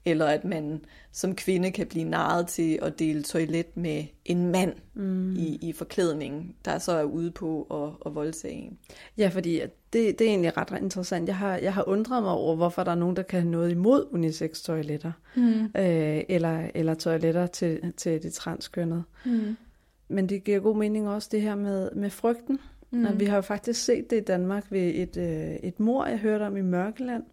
eller 0.06 0.26
at 0.26 0.46
man 0.46 0.86
som 1.12 1.36
kvinde 1.36 1.72
kan 1.72 1.88
blive 1.88 2.06
narret 2.06 2.48
til 2.48 2.80
at 2.82 3.00
dele 3.00 3.24
toilet 3.24 3.78
med 3.78 4.04
en 4.26 4.52
mand 4.52 4.74
mm. 4.94 5.36
i, 5.36 5.58
i 5.62 5.74
forklædning, 5.74 6.56
der 6.66 6.78
så 6.78 6.92
er 6.92 7.04
ude 7.04 7.32
på 7.32 7.64
at, 7.72 8.08
at 8.10 8.16
voldtage 8.16 8.54
en. 8.54 8.78
Ja, 9.18 9.28
fordi 9.28 9.62
det, 9.94 10.20
det 10.20 10.26
er 10.26 10.30
egentlig 10.30 10.58
ret, 10.58 10.82
interessant. 10.82 11.28
Jeg 11.28 11.38
har, 11.38 11.58
jeg 11.58 11.74
har 11.74 11.88
undret 11.88 12.24
mig 12.24 12.32
over, 12.32 12.56
hvorfor 12.56 12.84
der 12.84 12.92
er 12.92 12.96
nogen, 12.96 13.16
der 13.16 13.24
kan 13.24 13.42
have 13.42 13.52
noget 13.52 13.72
imod 13.72 14.08
unisex-toiletter, 14.12 15.12
mm. 15.36 15.64
øh, 15.64 16.24
eller, 16.30 16.70
eller 16.76 16.94
toiletter 16.94 17.48
til, 17.48 17.94
til 17.98 18.24
det 18.24 18.34
transkønnede. 18.34 19.04
Mm. 19.26 19.58
Men 20.08 20.30
det 20.30 20.44
giver 20.44 20.60
god 20.60 20.76
mening 20.76 21.10
også 21.10 21.30
det 21.32 21.42
her 21.42 21.56
med, 21.56 21.92
med 21.92 22.10
frygten. 22.10 22.60
Mm. 22.92 23.06
Og 23.06 23.20
vi 23.20 23.26
har 23.26 23.36
jo 23.36 23.42
faktisk 23.42 23.84
set 23.86 24.10
det 24.10 24.18
i 24.18 24.24
Danmark 24.24 24.66
ved 24.70 24.92
et, 24.96 25.18
øh, 25.18 25.56
et 25.56 25.80
mor, 25.80 26.06
jeg 26.06 26.18
hørte 26.18 26.44
om 26.44 26.58
i 26.58 26.62
Mørkeland, 26.62 27.24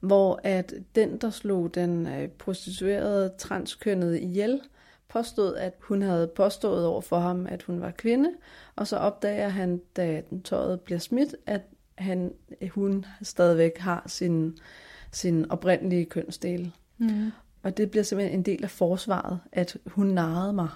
hvor 0.00 0.40
at 0.44 0.74
den, 0.94 1.16
der 1.16 1.30
slog 1.30 1.74
den 1.74 2.06
øh, 2.06 2.28
prostituerede 2.28 3.32
transkønnede 3.38 4.20
ihjel, 4.20 4.60
påstod, 5.08 5.56
at 5.56 5.74
hun 5.80 6.02
havde 6.02 6.26
påstået 6.26 6.86
over 6.86 7.00
for 7.00 7.18
ham, 7.18 7.46
at 7.46 7.62
hun 7.62 7.80
var 7.80 7.90
kvinde, 7.90 8.30
og 8.76 8.86
så 8.86 8.96
opdager 8.96 9.48
han, 9.48 9.80
da 9.96 10.22
den 10.30 10.42
tøjet 10.42 10.80
bliver 10.80 10.98
smidt, 10.98 11.36
at 11.46 11.62
han, 11.98 12.32
hun 12.70 13.04
stadigvæk 13.22 13.78
har 13.78 14.02
sin, 14.06 14.58
sin 15.12 15.50
oprindelige 15.50 16.04
kønsdel. 16.04 16.72
Mm. 16.98 17.30
Og 17.62 17.76
det 17.76 17.90
bliver 17.90 18.04
simpelthen 18.04 18.38
en 18.38 18.44
del 18.44 18.64
af 18.64 18.70
forsvaret, 18.70 19.40
at 19.52 19.76
hun 19.86 20.06
narrede 20.06 20.52
mig. 20.52 20.68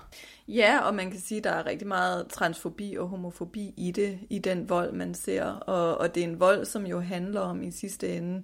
Ja, 0.48 0.78
og 0.78 0.94
man 0.94 1.10
kan 1.10 1.20
sige, 1.20 1.38
at 1.38 1.44
der 1.44 1.50
er 1.50 1.66
rigtig 1.66 1.88
meget 1.88 2.28
transfobi 2.28 2.96
og 2.98 3.08
homofobi 3.08 3.74
i 3.76 3.90
det, 3.90 4.18
i 4.30 4.38
den 4.38 4.68
vold, 4.68 4.92
man 4.92 5.14
ser. 5.14 5.44
Og, 5.44 5.98
og 5.98 6.14
det 6.14 6.22
er 6.22 6.28
en 6.28 6.40
vold, 6.40 6.64
som 6.64 6.86
jo 6.86 7.00
handler 7.00 7.40
om 7.40 7.62
i 7.62 7.70
sidste 7.70 8.16
ende 8.16 8.42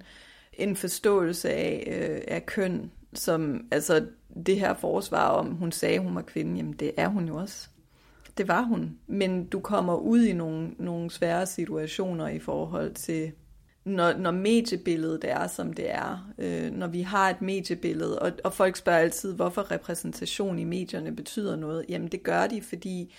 en 0.52 0.76
forståelse 0.76 1.50
af, 1.50 1.84
øh, 1.86 2.34
af 2.36 2.46
køn, 2.46 2.90
som 3.14 3.66
altså 3.70 4.06
det 4.46 4.60
her 4.60 4.74
forsvar 4.74 5.28
om, 5.28 5.46
hun 5.46 5.72
sagde, 5.72 5.98
hun 5.98 6.14
var 6.14 6.22
kvinde, 6.22 6.56
jamen 6.56 6.72
det 6.72 6.92
er 6.96 7.08
hun 7.08 7.28
jo 7.28 7.36
også. 7.36 7.68
Det 8.38 8.48
var 8.48 8.62
hun. 8.62 8.98
Men 9.06 9.46
du 9.46 9.60
kommer 9.60 9.94
ud 9.94 10.24
i 10.24 10.32
nogle, 10.32 10.70
nogle 10.78 11.10
svære 11.10 11.46
situationer 11.46 12.28
i 12.28 12.38
forhold 12.38 12.94
til 12.94 13.32
når, 13.88 14.12
når 14.12 14.30
mediebilledet 14.30 15.24
er, 15.24 15.46
som 15.46 15.72
det 15.72 15.90
er, 15.90 16.32
øh, 16.38 16.70
når 16.72 16.86
vi 16.86 17.02
har 17.02 17.30
et 17.30 17.42
mediebillede, 17.42 18.18
og, 18.18 18.32
og 18.44 18.52
folk 18.52 18.76
spørger 18.76 18.98
altid, 18.98 19.34
hvorfor 19.34 19.70
repræsentation 19.70 20.58
i 20.58 20.64
medierne 20.64 21.16
betyder 21.16 21.56
noget. 21.56 21.84
Jamen 21.88 22.08
det 22.08 22.22
gør 22.22 22.46
de, 22.46 22.62
fordi 22.62 23.14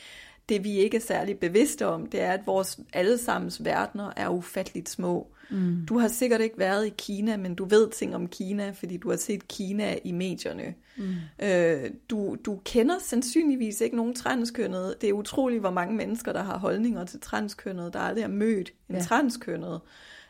det 0.50 0.64
vi 0.64 0.72
ikke 0.72 0.98
er 0.98 1.02
særlig 1.02 1.40
bevidste 1.40 1.88
om, 1.88 2.06
det 2.06 2.22
er, 2.22 2.32
at 2.32 2.48
vores 2.48 2.80
allesammens 2.94 3.66
verdener 3.66 4.14
er 4.16 4.30
ufatteligt 4.30 4.90
små. 4.90 5.28
Mm. 5.52 5.86
Du 5.86 5.98
har 5.98 6.08
sikkert 6.08 6.42
ikke 6.42 6.60
været 6.60 6.88
i 6.88 6.94
Kina, 6.98 7.38
men 7.38 7.56
du 7.56 7.66
ved 7.66 7.90
ting 7.90 8.16
om 8.16 8.28
Kina, 8.28 8.70
fordi 8.70 8.98
du 8.98 9.10
har 9.10 9.18
set 9.18 9.48
Kina 9.48 9.98
i 10.04 10.12
medierne. 10.12 10.74
Mm. 10.98 11.14
Øh, 11.46 11.90
du, 12.10 12.38
du 12.46 12.60
kender 12.66 12.96
sandsynligvis 13.00 13.82
ikke 13.82 13.96
nogen 13.96 14.16
transkønnede. 14.16 14.96
Det 15.02 15.10
er 15.10 15.14
utroligt, 15.14 15.60
hvor 15.60 15.72
mange 15.72 15.96
mennesker, 15.96 16.34
der 16.34 16.44
har 16.44 16.58
holdninger 16.58 17.06
til 17.06 17.20
transkønnede, 17.20 17.92
der 17.92 18.00
aldrig 18.00 18.24
har 18.24 18.32
mødt 18.32 18.74
en 18.90 18.96
ja. 18.96 19.02
transkønnet 19.02 19.80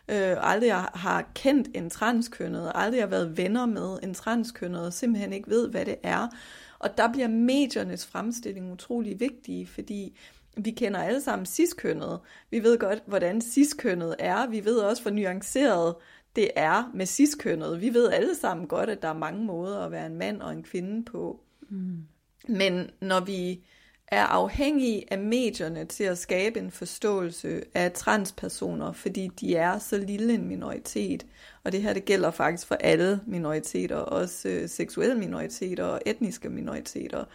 øh, 0.09 0.37
aldrig 0.39 0.73
har 0.73 1.29
kendt 1.35 1.67
en 1.73 1.89
transkønnet, 1.89 2.71
aldrig 2.75 3.01
har 3.01 3.07
været 3.07 3.37
venner 3.37 3.65
med 3.65 3.99
en 4.03 4.13
transkønnet, 4.13 4.85
og 4.85 4.93
simpelthen 4.93 5.33
ikke 5.33 5.49
ved, 5.49 5.69
hvad 5.69 5.85
det 5.85 5.95
er. 6.03 6.27
Og 6.79 6.97
der 6.97 7.11
bliver 7.11 7.27
mediernes 7.27 8.05
fremstilling 8.05 8.71
utrolig 8.71 9.19
vigtige, 9.19 9.67
fordi 9.67 10.17
vi 10.65 10.71
kender 10.71 10.99
alle 10.99 11.21
sammen 11.21 11.45
ciskønnet. 11.45 12.19
Vi 12.51 12.63
ved 12.63 12.77
godt, 12.77 13.03
hvordan 13.05 13.41
ciskønnet 13.41 14.15
er. 14.19 14.47
Vi 14.47 14.65
ved 14.65 14.77
også, 14.77 15.01
hvor 15.01 15.11
nuanceret 15.11 15.95
det 16.35 16.51
er 16.55 16.91
med 16.93 17.05
ciskønnet. 17.05 17.81
Vi 17.81 17.93
ved 17.93 18.11
alle 18.11 18.35
sammen 18.35 18.67
godt, 18.67 18.89
at 18.89 19.01
der 19.01 19.07
er 19.07 19.13
mange 19.13 19.45
måder 19.45 19.79
at 19.79 19.91
være 19.91 20.05
en 20.05 20.15
mand 20.15 20.41
og 20.41 20.51
en 20.51 20.63
kvinde 20.63 21.05
på. 21.05 21.39
Mm. 21.69 22.03
Men 22.47 22.89
når 23.01 23.19
vi 23.19 23.63
er 24.11 24.23
afhængige 24.23 25.13
af 25.13 25.19
medierne 25.19 25.85
til 25.85 26.03
at 26.03 26.17
skabe 26.17 26.59
en 26.59 26.71
forståelse 26.71 27.63
af 27.73 27.91
transpersoner, 27.91 28.91
fordi 28.91 29.27
de 29.39 29.55
er 29.55 29.79
så 29.79 29.97
lille 29.97 30.33
en 30.33 30.47
minoritet. 30.47 31.25
Og 31.63 31.71
det 31.71 31.81
her 31.81 31.93
det 31.93 32.05
gælder 32.05 32.31
faktisk 32.31 32.67
for 32.67 32.75
alle 32.75 33.19
minoriteter, 33.27 33.95
også 33.95 34.49
øh, 34.49 34.69
seksuelle 34.69 35.15
minoriteter 35.15 35.83
og 35.83 36.01
etniske 36.05 36.49
minoriteter. 36.49 37.25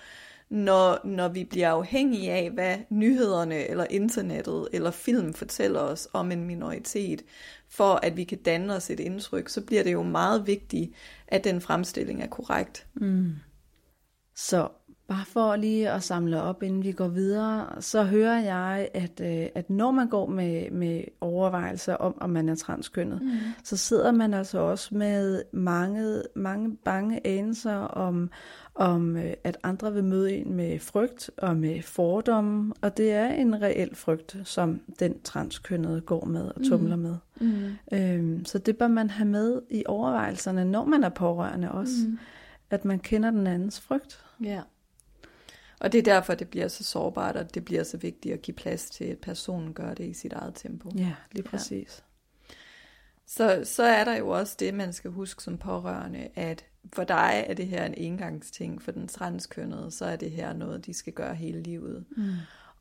Når, 0.50 1.06
når 1.06 1.28
vi 1.28 1.44
bliver 1.44 1.70
afhængige 1.70 2.32
af, 2.32 2.50
hvad 2.50 2.78
nyhederne 2.90 3.68
eller 3.68 3.86
internettet 3.90 4.68
eller 4.72 4.90
film 4.90 5.34
fortæller 5.34 5.80
os 5.80 6.08
om 6.12 6.32
en 6.32 6.44
minoritet, 6.44 7.22
for 7.68 7.94
at 7.94 8.16
vi 8.16 8.24
kan 8.24 8.38
danne 8.38 8.74
os 8.74 8.90
et 8.90 9.00
indtryk, 9.00 9.48
så 9.48 9.60
bliver 9.60 9.82
det 9.82 9.92
jo 9.92 10.02
meget 10.02 10.46
vigtigt, 10.46 10.92
at 11.28 11.44
den 11.44 11.60
fremstilling 11.60 12.22
er 12.22 12.26
korrekt. 12.26 12.86
Mm. 12.94 13.32
Så 14.36 14.68
Bare 15.08 15.24
for 15.26 15.56
lige 15.56 15.90
at 15.90 16.02
samle 16.02 16.42
op, 16.42 16.62
inden 16.62 16.84
vi 16.84 16.92
går 16.92 17.08
videre, 17.08 17.82
så 17.82 18.04
hører 18.04 18.40
jeg, 18.40 18.88
at, 18.94 19.20
øh, 19.20 19.46
at 19.54 19.70
når 19.70 19.90
man 19.90 20.08
går 20.08 20.26
med, 20.26 20.70
med 20.70 21.04
overvejelser 21.20 21.94
om, 21.94 22.14
om 22.20 22.30
man 22.30 22.48
er 22.48 22.54
transkønnet, 22.54 23.22
mm. 23.22 23.30
så 23.64 23.76
sidder 23.76 24.12
man 24.12 24.34
altså 24.34 24.58
også 24.58 24.94
med 24.94 25.42
mange, 25.52 26.22
mange 26.34 26.76
bange 26.76 27.26
anelser 27.26 27.74
om, 27.74 28.30
om, 28.74 29.16
øh, 29.16 29.32
at 29.44 29.58
andre 29.62 29.92
vil 29.92 30.04
møde 30.04 30.32
en 30.32 30.54
med 30.54 30.78
frygt 30.78 31.30
og 31.36 31.56
med 31.56 31.82
fordomme, 31.82 32.74
og 32.80 32.96
det 32.96 33.12
er 33.12 33.28
en 33.28 33.62
reel 33.62 33.94
frygt, 33.94 34.36
som 34.44 34.80
den 35.00 35.20
transkønnede 35.20 36.00
går 36.00 36.24
med 36.24 36.50
og 36.56 36.64
tumler 36.64 36.96
mm. 36.96 37.02
med. 37.02 37.16
Mm. 37.40 37.98
Øhm, 37.98 38.44
så 38.44 38.58
det 38.58 38.76
bør 38.76 38.88
man 38.88 39.10
have 39.10 39.28
med 39.28 39.62
i 39.70 39.84
overvejelserne, 39.86 40.64
når 40.64 40.84
man 40.84 41.04
er 41.04 41.08
pårørende 41.08 41.72
også, 41.72 41.94
mm. 42.08 42.18
at 42.70 42.84
man 42.84 42.98
kender 42.98 43.30
den 43.30 43.46
andens 43.46 43.80
frygt. 43.80 44.24
Ja. 44.40 44.46
Yeah. 44.46 44.62
Og 45.84 45.92
det 45.92 45.98
er 45.98 46.02
derfor, 46.02 46.34
det 46.34 46.48
bliver 46.48 46.68
så 46.68 46.84
sårbart, 46.84 47.36
og 47.36 47.54
det 47.54 47.64
bliver 47.64 47.82
så 47.82 47.96
vigtigt 47.96 48.34
at 48.34 48.42
give 48.42 48.54
plads 48.54 48.90
til, 48.90 49.04
at 49.04 49.18
personen 49.18 49.74
gør 49.74 49.94
det 49.94 50.04
i 50.04 50.12
sit 50.12 50.32
eget 50.32 50.52
tempo. 50.54 50.90
Ja, 50.96 51.14
lige 51.32 51.42
præcis. 51.42 52.02
Ja. 52.48 52.54
Så, 53.26 53.60
så 53.64 53.82
er 53.82 54.04
der 54.04 54.16
jo 54.16 54.28
også 54.28 54.56
det, 54.58 54.74
man 54.74 54.92
skal 54.92 55.10
huske 55.10 55.42
som 55.42 55.58
pårørende, 55.58 56.28
at 56.34 56.64
for 56.92 57.04
dig 57.04 57.44
er 57.46 57.54
det 57.54 57.66
her 57.66 57.84
en 57.84 57.94
engangsting, 57.94 58.82
for 58.82 58.90
den 58.92 59.08
transkønnede, 59.08 59.90
så 59.90 60.04
er 60.04 60.16
det 60.16 60.30
her 60.30 60.52
noget, 60.52 60.86
de 60.86 60.94
skal 60.94 61.12
gøre 61.12 61.34
hele 61.34 61.62
livet. 61.62 62.04
Mm. 62.16 62.32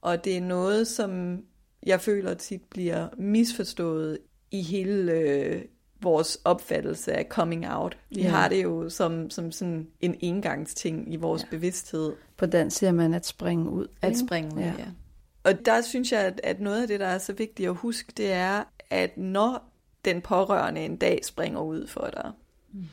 Og 0.01 0.25
det 0.25 0.37
er 0.37 0.41
noget, 0.41 0.87
som 0.87 1.41
jeg 1.85 2.01
føler 2.01 2.33
tit 2.33 2.63
bliver 2.63 3.07
misforstået 3.17 4.19
i 4.51 4.61
hele 4.61 5.11
øh, 5.11 5.61
vores 6.03 6.37
opfattelse 6.45 7.13
af 7.13 7.25
coming 7.29 7.67
out. 7.69 7.97
Vi 8.09 8.21
ja. 8.21 8.29
har 8.29 8.49
det 8.49 8.63
jo 8.63 8.89
som, 8.89 9.29
som 9.29 9.51
sådan 9.51 9.87
en 9.99 10.15
engangsting 10.19 11.13
i 11.13 11.15
vores 11.15 11.43
ja. 11.43 11.47
bevidsthed. 11.49 12.13
På 12.37 12.45
den 12.45 12.71
siger 12.71 12.91
man 12.91 13.13
at 13.13 13.25
springe 13.25 13.69
ud. 13.69 13.87
At 14.01 14.17
springe 14.17 14.55
ud, 14.55 14.61
ja. 14.61 14.73
ja. 14.77 14.85
Og 15.43 15.65
der 15.65 15.81
synes 15.81 16.11
jeg, 16.11 16.21
at, 16.21 16.41
at 16.43 16.59
noget 16.59 16.81
af 16.81 16.87
det, 16.87 16.99
der 16.99 17.07
er 17.07 17.17
så 17.17 17.33
vigtigt 17.33 17.69
at 17.69 17.75
huske, 17.75 18.13
det 18.17 18.31
er, 18.31 18.63
at 18.89 19.17
når 19.17 19.73
den 20.05 20.21
pårørende 20.21 20.85
en 20.85 20.97
dag 20.97 21.19
springer 21.25 21.61
ud 21.61 21.87
for 21.87 22.09
dig, 22.13 22.31
mm. 22.73 22.85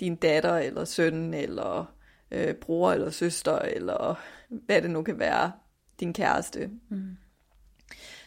din 0.00 0.16
datter 0.16 0.56
eller 0.56 0.84
søn, 0.84 1.34
eller 1.34 1.94
øh, 2.30 2.54
bror 2.54 2.92
eller 2.92 3.10
søster, 3.10 3.58
eller 3.58 4.20
hvad 4.48 4.82
det 4.82 4.90
nu 4.90 5.02
kan 5.02 5.18
være, 5.18 5.52
din 6.00 6.12
kæreste, 6.12 6.70
mm. 6.88 7.16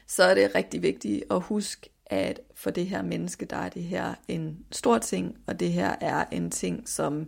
så 0.07 0.23
er 0.23 0.33
det 0.33 0.55
rigtig 0.55 0.81
vigtigt 0.81 1.23
at 1.31 1.41
huske, 1.41 1.89
at 2.05 2.39
for 2.55 2.69
det 2.69 2.85
her 2.85 3.01
menneske, 3.01 3.45
der 3.45 3.55
er 3.55 3.69
det 3.69 3.83
her 3.83 4.13
en 4.27 4.65
stor 4.71 4.97
ting, 4.97 5.37
og 5.47 5.59
det 5.59 5.71
her 5.71 5.95
er 6.01 6.25
en 6.31 6.51
ting, 6.51 6.89
som 6.89 7.27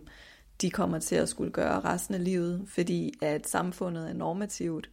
de 0.60 0.70
kommer 0.70 0.98
til 0.98 1.16
at 1.16 1.28
skulle 1.28 1.52
gøre 1.52 1.80
resten 1.80 2.14
af 2.14 2.24
livet, 2.24 2.64
fordi 2.68 3.14
at 3.22 3.48
samfundet 3.48 4.08
er 4.08 4.12
normativt. 4.12 4.90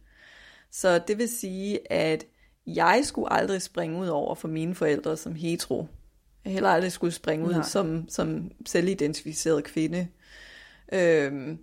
Så 0.70 0.98
det 0.98 1.18
vil 1.18 1.28
sige, 1.28 1.92
at 1.92 2.24
jeg 2.66 3.00
skulle 3.04 3.32
aldrig 3.32 3.62
springe 3.62 3.98
ud 3.98 4.08
over 4.08 4.34
for 4.34 4.48
mine 4.48 4.74
forældre 4.74 5.16
som 5.16 5.34
hetero. 5.34 5.86
Jeg 6.44 6.52
heller 6.52 6.70
aldrig 6.70 6.92
skulle 6.92 7.12
springe 7.12 7.46
ud 7.46 7.62
som, 7.62 8.08
som 8.08 8.50
selvidentificeret 8.66 9.64
kvinde. 9.64 10.08
Øhm, 10.92 11.58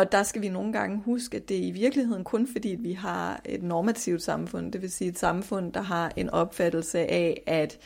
og 0.00 0.12
der 0.12 0.22
skal 0.22 0.42
vi 0.42 0.48
nogle 0.48 0.72
gange 0.72 1.02
huske, 1.04 1.36
at 1.36 1.48
det 1.48 1.56
er 1.56 1.62
i 1.62 1.70
virkeligheden 1.70 2.24
kun 2.24 2.48
fordi, 2.52 2.76
vi 2.78 2.92
har 2.92 3.40
et 3.44 3.62
normativt 3.62 4.22
samfund, 4.22 4.72
det 4.72 4.82
vil 4.82 4.92
sige 4.92 5.10
et 5.10 5.18
samfund, 5.18 5.72
der 5.72 5.80
har 5.80 6.12
en 6.16 6.30
opfattelse 6.30 6.98
af, 6.98 7.42
at 7.46 7.78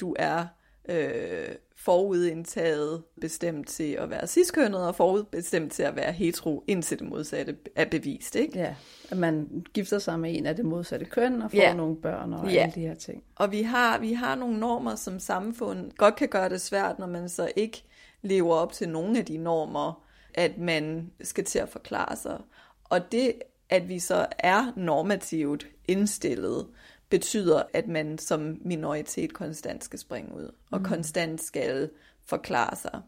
du 0.00 0.16
er 0.18 0.46
øh, 0.88 1.48
forudindtaget 1.76 3.02
bestemt 3.20 3.68
til 3.68 3.92
at 3.92 4.10
være 4.10 4.26
ciskønnet, 4.26 4.86
og 4.86 4.94
forudbestemt 4.94 5.72
til 5.72 5.82
at 5.82 5.96
være 5.96 6.12
hetero, 6.12 6.64
indtil 6.66 6.98
det 6.98 7.08
modsatte 7.08 7.56
er 7.76 7.84
bevist. 7.84 8.36
Ikke? 8.36 8.58
Ja, 8.58 8.74
at 9.10 9.16
man 9.16 9.64
gifter 9.74 9.98
sig 9.98 10.20
med 10.20 10.36
en 10.36 10.46
af 10.46 10.56
det 10.56 10.64
modsatte 10.64 11.06
køn, 11.06 11.42
og 11.42 11.50
får 11.50 11.58
ja. 11.58 11.74
nogle 11.74 11.96
børn 11.96 12.32
og 12.32 12.50
ja. 12.50 12.62
alle 12.62 12.74
de 12.74 12.80
her 12.80 12.94
ting. 12.94 13.22
Og 13.34 13.52
vi 13.52 13.62
har, 13.62 13.98
vi 13.98 14.12
har 14.12 14.34
nogle 14.34 14.58
normer 14.58 14.94
som 14.94 15.18
samfund, 15.18 15.90
godt 15.96 16.16
kan 16.16 16.28
gøre 16.28 16.48
det 16.48 16.60
svært, 16.60 16.98
når 16.98 17.06
man 17.06 17.28
så 17.28 17.52
ikke 17.56 17.84
lever 18.22 18.54
op 18.54 18.72
til 18.72 18.88
nogle 18.88 19.18
af 19.18 19.24
de 19.24 19.36
normer, 19.36 20.03
at 20.34 20.58
man 20.58 21.10
skal 21.22 21.44
til 21.44 21.58
at 21.58 21.68
forklare 21.68 22.16
sig. 22.16 22.40
Og 22.84 23.12
det, 23.12 23.34
at 23.68 23.88
vi 23.88 23.98
så 23.98 24.26
er 24.38 24.72
normativt 24.76 25.66
indstillet, 25.88 26.66
betyder, 27.08 27.62
at 27.72 27.88
man 27.88 28.18
som 28.18 28.58
minoritet 28.64 29.32
konstant 29.32 29.84
skal 29.84 29.98
springe 29.98 30.34
ud, 30.34 30.54
og 30.70 30.78
mm. 30.78 30.84
konstant 30.84 31.42
skal 31.42 31.90
forklare 32.26 32.76
sig. 32.76 33.00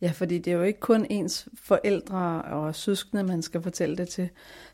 Ja, 0.00 0.10
fordi 0.10 0.38
det 0.38 0.52
er 0.52 0.56
jo 0.56 0.62
ikke 0.62 0.80
kun 0.80 1.06
ens 1.10 1.48
forældre 1.54 2.42
og 2.42 2.74
søskende, 2.74 3.22
man 3.22 3.42
skal 3.42 3.62
fortælle 3.62 3.96
det 3.96 4.08
til. 4.08 4.28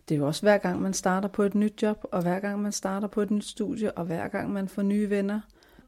Det 0.09 0.15
er 0.15 0.19
jo 0.19 0.27
også 0.27 0.43
hver 0.43 0.59
gang, 0.59 0.83
man 0.83 0.95
starter 0.95 1.29
på 1.29 1.43
et 1.43 1.55
nyt 1.55 1.83
job, 1.83 2.05
og 2.13 2.23
hver 2.23 2.41
gang 2.41 2.63
man 2.63 2.73
starter 2.73 3.09
på 3.09 3.23
et 3.23 3.31
nyt 3.31 3.45
studie, 3.45 3.93
og 3.93 4.05
hver 4.05 4.29
gang 4.29 4.53
man 4.53 4.69
får 4.69 4.83
nye 4.83 5.11
venner. 5.11 5.41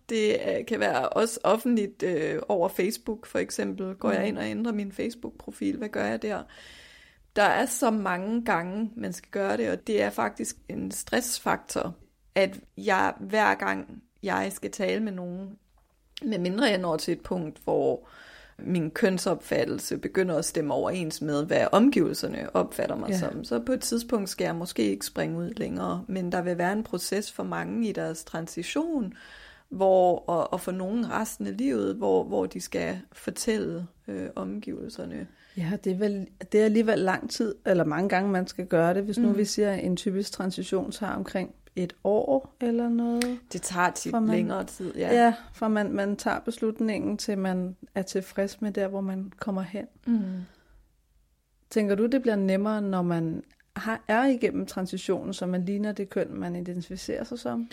Det 0.09 0.37
øh, 0.49 0.67
kan 0.67 0.81
være 0.81 1.09
også 1.09 1.41
offentligt 1.45 2.03
øh, 2.03 2.43
over 2.49 2.69
Facebook 2.69 3.27
for 3.27 3.38
eksempel. 3.38 3.95
Går 3.95 4.09
mm. 4.09 4.15
jeg 4.15 4.29
ind 4.29 4.38
og 4.38 4.45
ændrer 4.45 4.73
min 4.73 4.93
Facebook-profil, 4.93 5.77
hvad 5.77 5.88
gør 5.88 6.05
jeg 6.05 6.23
der? 6.23 6.43
Der 7.37 7.43
er 7.43 7.67
så 7.67 7.91
mange 7.91 8.45
gange, 8.45 8.91
man 8.97 9.12
skal 9.12 9.31
gøre 9.31 9.57
det, 9.57 9.71
og 9.71 9.87
det 9.87 10.03
er 10.03 10.11
faktisk 10.11 10.57
en 10.69 10.91
stressfaktor, 10.91 11.95
at 12.35 12.61
jeg 12.77 13.15
hver 13.21 13.55
gang 13.55 14.03
jeg 14.23 14.53
skal 14.55 14.71
tale 14.71 15.03
med 15.03 15.12
nogen, 15.12 15.59
med 16.23 16.38
mindre 16.38 16.65
jeg 16.65 16.79
når 16.79 16.97
til 16.97 17.12
et 17.12 17.21
punkt, 17.21 17.59
hvor 17.65 18.09
min 18.59 18.91
kønsopfattelse 18.91 19.99
begynder 19.99 20.38
at 20.38 20.45
stemme 20.45 20.75
overens 20.75 21.21
med, 21.21 21.47
hvad 21.47 21.67
omgivelserne 21.73 22.57
opfatter 22.57 22.97
mig 22.97 23.11
ja. 23.11 23.19
som. 23.19 23.45
Så 23.45 23.61
på 23.61 23.73
et 23.73 23.81
tidspunkt 23.81 24.29
skal 24.29 24.45
jeg 24.45 24.55
måske 24.55 24.83
ikke 24.83 25.07
springe 25.07 25.38
ud 25.38 25.51
længere, 25.51 26.05
men 26.09 26.33
der 26.33 26.43
vil 26.43 26.59
være 26.59 26.73
en 26.73 26.85
proces 26.85 27.33
for 27.33 27.43
mange 27.43 27.88
i 27.88 27.93
deres 27.93 28.25
transition, 28.25 29.15
hvor, 29.72 30.24
og, 30.26 30.52
og 30.52 30.61
for 30.61 30.72
nogen 30.72 31.11
resten 31.11 31.46
af 31.46 31.56
livet, 31.56 31.94
hvor, 31.94 32.24
hvor 32.24 32.46
de 32.46 32.61
skal 32.61 33.00
fortælle 33.12 33.87
øh, 34.08 34.28
omgivelserne. 34.37 35.26
Ja, 35.56 35.72
det 35.85 35.92
er, 35.92 35.96
vel, 35.96 36.26
det 36.52 36.61
er 36.61 36.64
alligevel 36.64 36.98
lang 36.98 37.30
tid, 37.30 37.54
eller 37.66 37.85
mange 37.85 38.08
gange 38.08 38.30
man 38.30 38.46
skal 38.46 38.66
gøre 38.66 38.94
det. 38.94 39.02
Hvis 39.02 39.18
nu 39.18 39.28
mm. 39.28 39.37
vi 39.37 39.44
siger, 39.44 39.72
at 39.72 39.85
en 39.85 39.96
typisk 39.96 40.32
transition 40.32 40.90
tager 40.90 41.12
omkring 41.12 41.54
et 41.76 41.92
år 42.04 42.56
eller 42.61 42.88
noget. 42.88 43.38
Det 43.52 43.62
tager 43.62 43.90
tit 43.90 44.12
man, 44.12 44.26
længere 44.26 44.64
tid, 44.64 44.94
ja. 44.94 45.24
Ja, 45.24 45.35
for 45.54 45.68
man, 45.68 45.92
man 45.92 46.16
tager 46.16 46.40
beslutningen 46.40 47.16
til, 47.16 47.38
man 47.38 47.76
er 47.94 48.02
tilfreds 48.02 48.61
med 48.61 48.72
der, 48.72 48.88
hvor 48.88 49.00
man 49.00 49.32
kommer 49.38 49.62
hen. 49.62 49.87
Mm. 50.06 50.22
Tænker 51.70 51.94
du, 51.94 52.06
det 52.06 52.22
bliver 52.22 52.37
nemmere, 52.37 52.82
når 52.82 53.02
man 53.02 53.42
har, 53.76 54.04
er 54.08 54.24
igennem 54.24 54.66
transitionen, 54.66 55.35
så 55.35 55.46
man 55.46 55.64
ligner 55.64 55.92
det 55.92 56.11
køn, 56.11 56.28
man 56.30 56.56
identificerer 56.56 57.24
sig 57.24 57.38
som? 57.38 57.68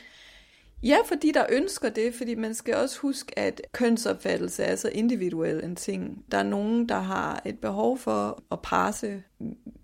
Ja, 0.84 0.98
fordi 1.06 1.32
der 1.32 1.46
ønsker 1.50 1.90
det, 1.90 2.14
fordi 2.14 2.36
man 2.36 2.54
skal 2.54 2.76
også 2.76 3.00
huske, 3.00 3.40
at 3.40 3.62
kønsopfattelse 3.72 4.64
er 4.64 4.76
så 4.76 4.90
individuel 4.90 5.64
en 5.64 5.76
ting. 5.76 6.26
Der 6.32 6.38
er 6.38 6.44
nogen, 6.44 6.90
der 6.90 7.00
har 7.00 7.42
et 7.46 7.60
behov 7.60 7.98
for 7.98 8.44
at 8.52 8.60
passe. 8.64 9.24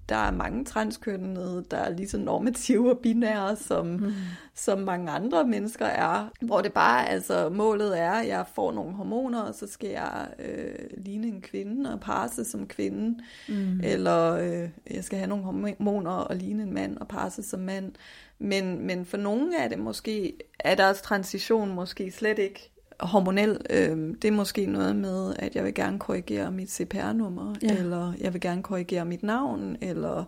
Der 0.09 0.15
er 0.15 0.31
mange 0.31 0.65
transkønnede, 0.65 1.65
der 1.71 1.77
er 1.77 1.89
lige 1.89 2.07
så 2.07 2.17
normative 2.17 2.91
og 2.91 2.99
binære, 2.99 3.55
som, 3.55 3.85
mm. 3.85 4.11
som 4.53 4.79
mange 4.79 5.11
andre 5.11 5.47
mennesker 5.47 5.85
er. 5.85 6.29
Hvor 6.41 6.61
det 6.61 6.73
bare, 6.73 7.09
altså 7.09 7.49
målet 7.49 7.99
er, 7.99 8.11
at 8.11 8.27
jeg 8.27 8.45
får 8.55 8.71
nogle 8.71 8.93
hormoner, 8.93 9.41
og 9.41 9.55
så 9.55 9.67
skal 9.67 9.89
jeg 9.89 10.27
øh, 10.39 10.75
ligne 10.97 11.27
en 11.27 11.41
kvinde 11.41 11.93
og 11.93 11.99
passe 11.99 12.45
som 12.45 12.67
kvinde. 12.67 13.19
Mm. 13.49 13.79
Eller 13.83 14.31
øh, 14.31 14.69
jeg 14.91 15.03
skal 15.03 15.17
have 15.17 15.29
nogle 15.29 15.43
hormoner 15.43 16.11
og 16.11 16.35
ligne 16.35 16.63
en 16.63 16.73
mand 16.73 16.97
og 16.97 17.07
passe 17.07 17.43
som 17.43 17.59
mand. 17.59 17.91
Men, 18.39 18.87
men 18.87 19.05
for 19.05 19.17
nogle 19.17 19.57
er 19.57 19.67
det 19.67 19.79
måske, 19.79 20.33
er 20.59 20.75
deres 20.75 21.01
transition 21.01 21.75
måske 21.75 22.11
slet 22.11 22.39
ikke 22.39 22.71
hormonel. 22.99 23.61
Øh, 23.69 23.97
det 24.21 24.25
er 24.25 24.31
måske 24.31 24.65
noget 24.65 24.95
med, 24.95 25.35
at 25.39 25.55
jeg 25.55 25.63
vil 25.63 25.73
gerne 25.73 25.99
korrigere 25.99 26.51
mit 26.51 26.71
CPR-nummer, 26.71 27.55
ja. 27.61 27.77
eller 27.77 28.13
jeg 28.19 28.33
vil 28.33 28.41
gerne 28.41 28.63
korrigere 28.63 29.05
mit 29.05 29.23
navn, 29.23 29.77
eller, 29.81 30.23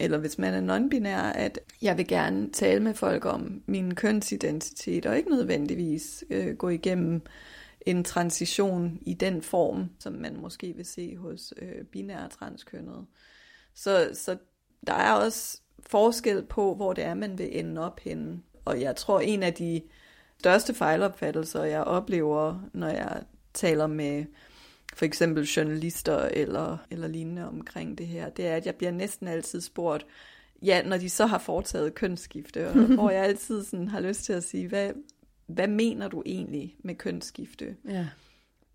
eller 0.00 0.18
hvis 0.18 0.38
man 0.38 0.54
er 0.54 0.78
non-binær, 0.78 1.32
at 1.38 1.58
jeg 1.82 1.98
vil 1.98 2.06
gerne 2.06 2.52
tale 2.52 2.82
med 2.82 2.94
folk 2.94 3.24
om 3.24 3.62
min 3.66 3.94
kønsidentitet, 3.94 5.06
og 5.06 5.16
ikke 5.16 5.30
nødvendigvis 5.30 6.24
øh, 6.30 6.56
gå 6.56 6.68
igennem 6.68 7.22
en 7.86 8.04
transition 8.04 8.98
i 9.02 9.14
den 9.14 9.42
form, 9.42 9.90
som 9.98 10.12
man 10.12 10.36
måske 10.36 10.72
vil 10.76 10.86
se 10.86 11.16
hos 11.16 11.54
øh, 11.62 11.84
binære 11.84 12.28
transkønnede. 12.28 13.06
Så, 13.74 14.10
så 14.14 14.36
der 14.86 14.94
er 14.94 15.12
også 15.12 15.60
forskel 15.86 16.42
på, 16.42 16.74
hvor 16.74 16.92
det 16.92 17.04
er, 17.04 17.14
man 17.14 17.38
vil 17.38 17.58
ende 17.58 17.86
op 17.86 18.00
henne. 18.00 18.40
Og 18.64 18.80
jeg 18.80 18.96
tror, 18.96 19.20
en 19.20 19.42
af 19.42 19.54
de 19.54 19.82
største 20.38 20.74
fejlopfattelser, 20.74 21.64
jeg 21.64 21.82
oplever, 21.82 22.60
når 22.72 22.88
jeg 22.88 23.22
taler 23.54 23.86
med 23.86 24.24
for 24.94 25.04
eksempel 25.04 25.44
journalister 25.44 26.18
eller, 26.18 26.76
eller 26.90 27.08
lignende 27.08 27.48
omkring 27.48 27.98
det 27.98 28.06
her, 28.06 28.30
det 28.30 28.46
er, 28.46 28.56
at 28.56 28.66
jeg 28.66 28.74
bliver 28.74 28.90
næsten 28.90 29.28
altid 29.28 29.60
spurgt, 29.60 30.06
ja, 30.62 30.82
når 30.82 30.96
de 30.96 31.10
så 31.10 31.26
har 31.26 31.38
foretaget 31.38 31.94
kønsskifte, 31.94 32.68
og 32.68 32.74
hvor 32.94 33.10
jeg 33.10 33.24
altid 33.24 33.64
sådan 33.64 33.88
har 33.88 34.00
lyst 34.00 34.24
til 34.24 34.32
at 34.32 34.44
sige, 34.44 34.68
hvad, 34.68 34.90
hvad 35.46 35.68
mener 35.68 36.08
du 36.08 36.22
egentlig 36.26 36.76
med 36.78 36.94
kønsskifte? 36.94 37.76
Ja, 37.88 38.06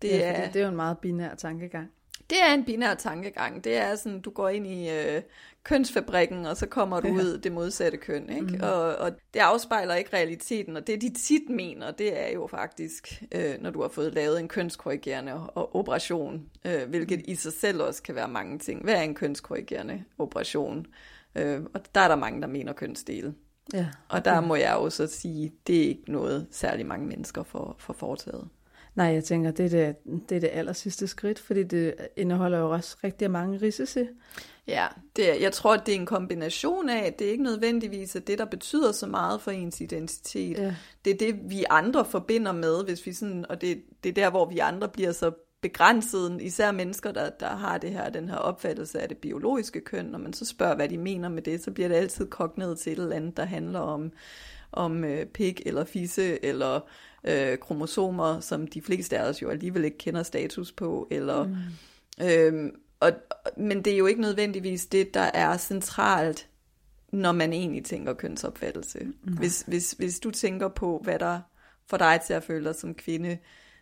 det, 0.02 0.08
ja, 0.08 0.32
er, 0.32 0.50
det 0.50 0.60
er 0.60 0.64
jo 0.64 0.70
en 0.70 0.76
meget 0.76 0.98
binær 0.98 1.34
tankegang. 1.34 1.90
Det 2.30 2.38
er 2.42 2.54
en 2.54 2.64
binær 2.64 2.94
tankegang. 2.94 3.64
Det 3.64 3.76
er 3.76 3.96
sådan, 3.96 4.20
du 4.20 4.30
går 4.30 4.48
ind 4.48 4.66
i 4.66 4.90
øh, 4.90 5.22
kønsfabrikken, 5.62 6.46
og 6.46 6.56
så 6.56 6.66
kommer 6.66 7.00
du 7.00 7.08
ja. 7.08 7.14
ud 7.14 7.38
det 7.38 7.52
modsatte 7.52 7.98
køn. 7.98 8.30
Ikke? 8.30 8.46
Mm. 8.46 8.60
Og, 8.62 8.96
og 8.96 9.12
det 9.34 9.40
afspejler 9.40 9.94
ikke 9.94 10.16
realiteten, 10.16 10.76
og 10.76 10.86
det 10.86 11.02
de 11.02 11.14
tit 11.14 11.48
mener, 11.48 11.90
det 11.90 12.20
er 12.20 12.32
jo 12.32 12.46
faktisk, 12.46 13.22
øh, 13.32 13.54
når 13.60 13.70
du 13.70 13.82
har 13.82 13.88
fået 13.88 14.14
lavet 14.14 14.40
en 14.40 14.48
kønskorrigerende 14.48 15.50
operation, 15.54 16.42
øh, 16.64 16.88
hvilket 16.88 17.18
mm. 17.18 17.24
i 17.26 17.34
sig 17.34 17.52
selv 17.52 17.82
også 17.82 18.02
kan 18.02 18.14
være 18.14 18.28
mange 18.28 18.58
ting. 18.58 18.84
Hvad 18.84 18.94
er 18.94 19.02
en 19.02 19.14
kønskorrigerende 19.14 20.04
operation? 20.18 20.86
Øh, 21.34 21.60
og 21.74 21.80
der 21.94 22.00
er 22.00 22.08
der 22.08 22.16
mange, 22.16 22.40
der 22.40 22.48
mener 22.48 22.72
kønsdele. 22.72 23.34
Ja. 23.72 23.86
Og 24.08 24.24
der 24.24 24.40
må 24.40 24.54
jeg 24.54 24.74
også 24.74 25.06
sige, 25.06 25.52
det 25.66 25.76
er 25.76 25.88
ikke 25.88 26.12
noget 26.12 26.46
særlig 26.50 26.86
mange 26.86 27.06
mennesker 27.06 27.42
får, 27.42 27.76
får 27.78 27.92
foretaget. 27.92 28.48
Nej, 29.00 29.08
jeg 29.08 29.24
tænker, 29.24 29.50
det 29.50 29.64
er 29.64 29.68
det, 29.68 29.96
det 30.28 30.36
er 30.36 30.40
det 30.40 30.50
aller 30.52 30.72
sidste 30.72 31.06
skridt, 31.06 31.38
fordi 31.38 31.62
det 31.62 31.94
indeholder 32.16 32.58
jo 32.58 32.70
også 32.70 32.96
rigtig 33.04 33.30
mange 33.30 33.58
risici. 33.62 34.00
Ja, 34.66 34.86
det, 35.16 35.40
jeg 35.40 35.52
tror, 35.52 35.76
det 35.76 35.94
er 35.94 35.98
en 35.98 36.06
kombination 36.06 36.88
af, 36.88 37.06
at 37.06 37.18
det 37.18 37.26
er 37.26 37.30
ikke 37.30 37.44
nødvendigvis 37.44 38.16
er 38.16 38.20
det, 38.20 38.38
der 38.38 38.44
betyder 38.44 38.92
så 38.92 39.06
meget 39.06 39.40
for 39.40 39.50
ens 39.50 39.80
identitet. 39.80 40.58
Ja. 40.58 40.74
Det 41.04 41.10
er 41.10 41.16
det, 41.18 41.40
vi 41.50 41.64
andre 41.70 42.04
forbinder 42.04 42.52
med, 42.52 42.84
hvis 42.84 43.06
vi 43.06 43.12
sådan, 43.12 43.46
og 43.48 43.60
det, 43.60 43.82
det 44.04 44.08
er 44.08 44.14
der, 44.14 44.30
hvor 44.30 44.48
vi 44.50 44.58
andre 44.58 44.88
bliver 44.88 45.12
så 45.12 45.30
begrænset, 45.60 46.38
især 46.40 46.72
mennesker, 46.72 47.12
der, 47.12 47.30
der 47.30 47.56
har 47.56 47.78
det 47.78 47.90
her, 47.90 48.10
den 48.10 48.28
her 48.28 48.36
opfattelse 48.36 49.00
af 49.00 49.08
det 49.08 49.18
biologiske 49.18 49.80
køn. 49.80 50.04
Når 50.04 50.18
man 50.18 50.32
så 50.32 50.44
spørger, 50.44 50.76
hvad 50.76 50.88
de 50.88 50.98
mener 50.98 51.28
med 51.28 51.42
det, 51.42 51.64
så 51.64 51.70
bliver 51.70 51.88
det 51.88 51.96
altid 51.96 52.26
kogt 52.26 52.58
ned 52.58 52.76
til 52.76 52.92
et 52.92 52.98
eller 52.98 53.16
andet, 53.16 53.36
der 53.36 53.44
handler 53.44 53.80
om, 53.80 54.12
om 54.72 55.04
øh, 55.04 55.26
pik 55.26 55.62
eller 55.66 55.84
fisse 55.84 56.44
eller 56.44 56.80
øh, 57.24 57.58
kromosomer, 57.58 58.40
som 58.40 58.66
de 58.66 58.82
fleste 58.82 59.18
af 59.18 59.28
os 59.28 59.42
jo 59.42 59.50
alligevel 59.50 59.84
ikke 59.84 59.98
kender 59.98 60.22
status 60.22 60.72
på. 60.72 61.08
Eller, 61.10 61.46
mm. 61.46 62.24
øh, 62.24 62.72
og, 63.00 63.12
men 63.56 63.84
det 63.84 63.92
er 63.92 63.96
jo 63.96 64.06
ikke 64.06 64.20
nødvendigvis 64.20 64.86
det, 64.86 65.14
der 65.14 65.30
er 65.34 65.56
centralt, 65.56 66.48
når 67.12 67.32
man 67.32 67.52
egentlig 67.52 67.84
tænker 67.84 68.14
kønsopfattelse. 68.14 68.98
Mm. 69.04 69.36
Hvis, 69.36 69.64
hvis, 69.66 69.92
hvis 69.92 70.20
du 70.20 70.30
tænker 70.30 70.68
på, 70.68 71.00
hvad 71.04 71.18
der 71.18 71.40
får 71.86 71.96
dig 71.96 72.20
til 72.26 72.32
at 72.32 72.44
føle 72.44 72.64
dig 72.64 72.74
som 72.74 72.94
kvinde, 72.94 73.38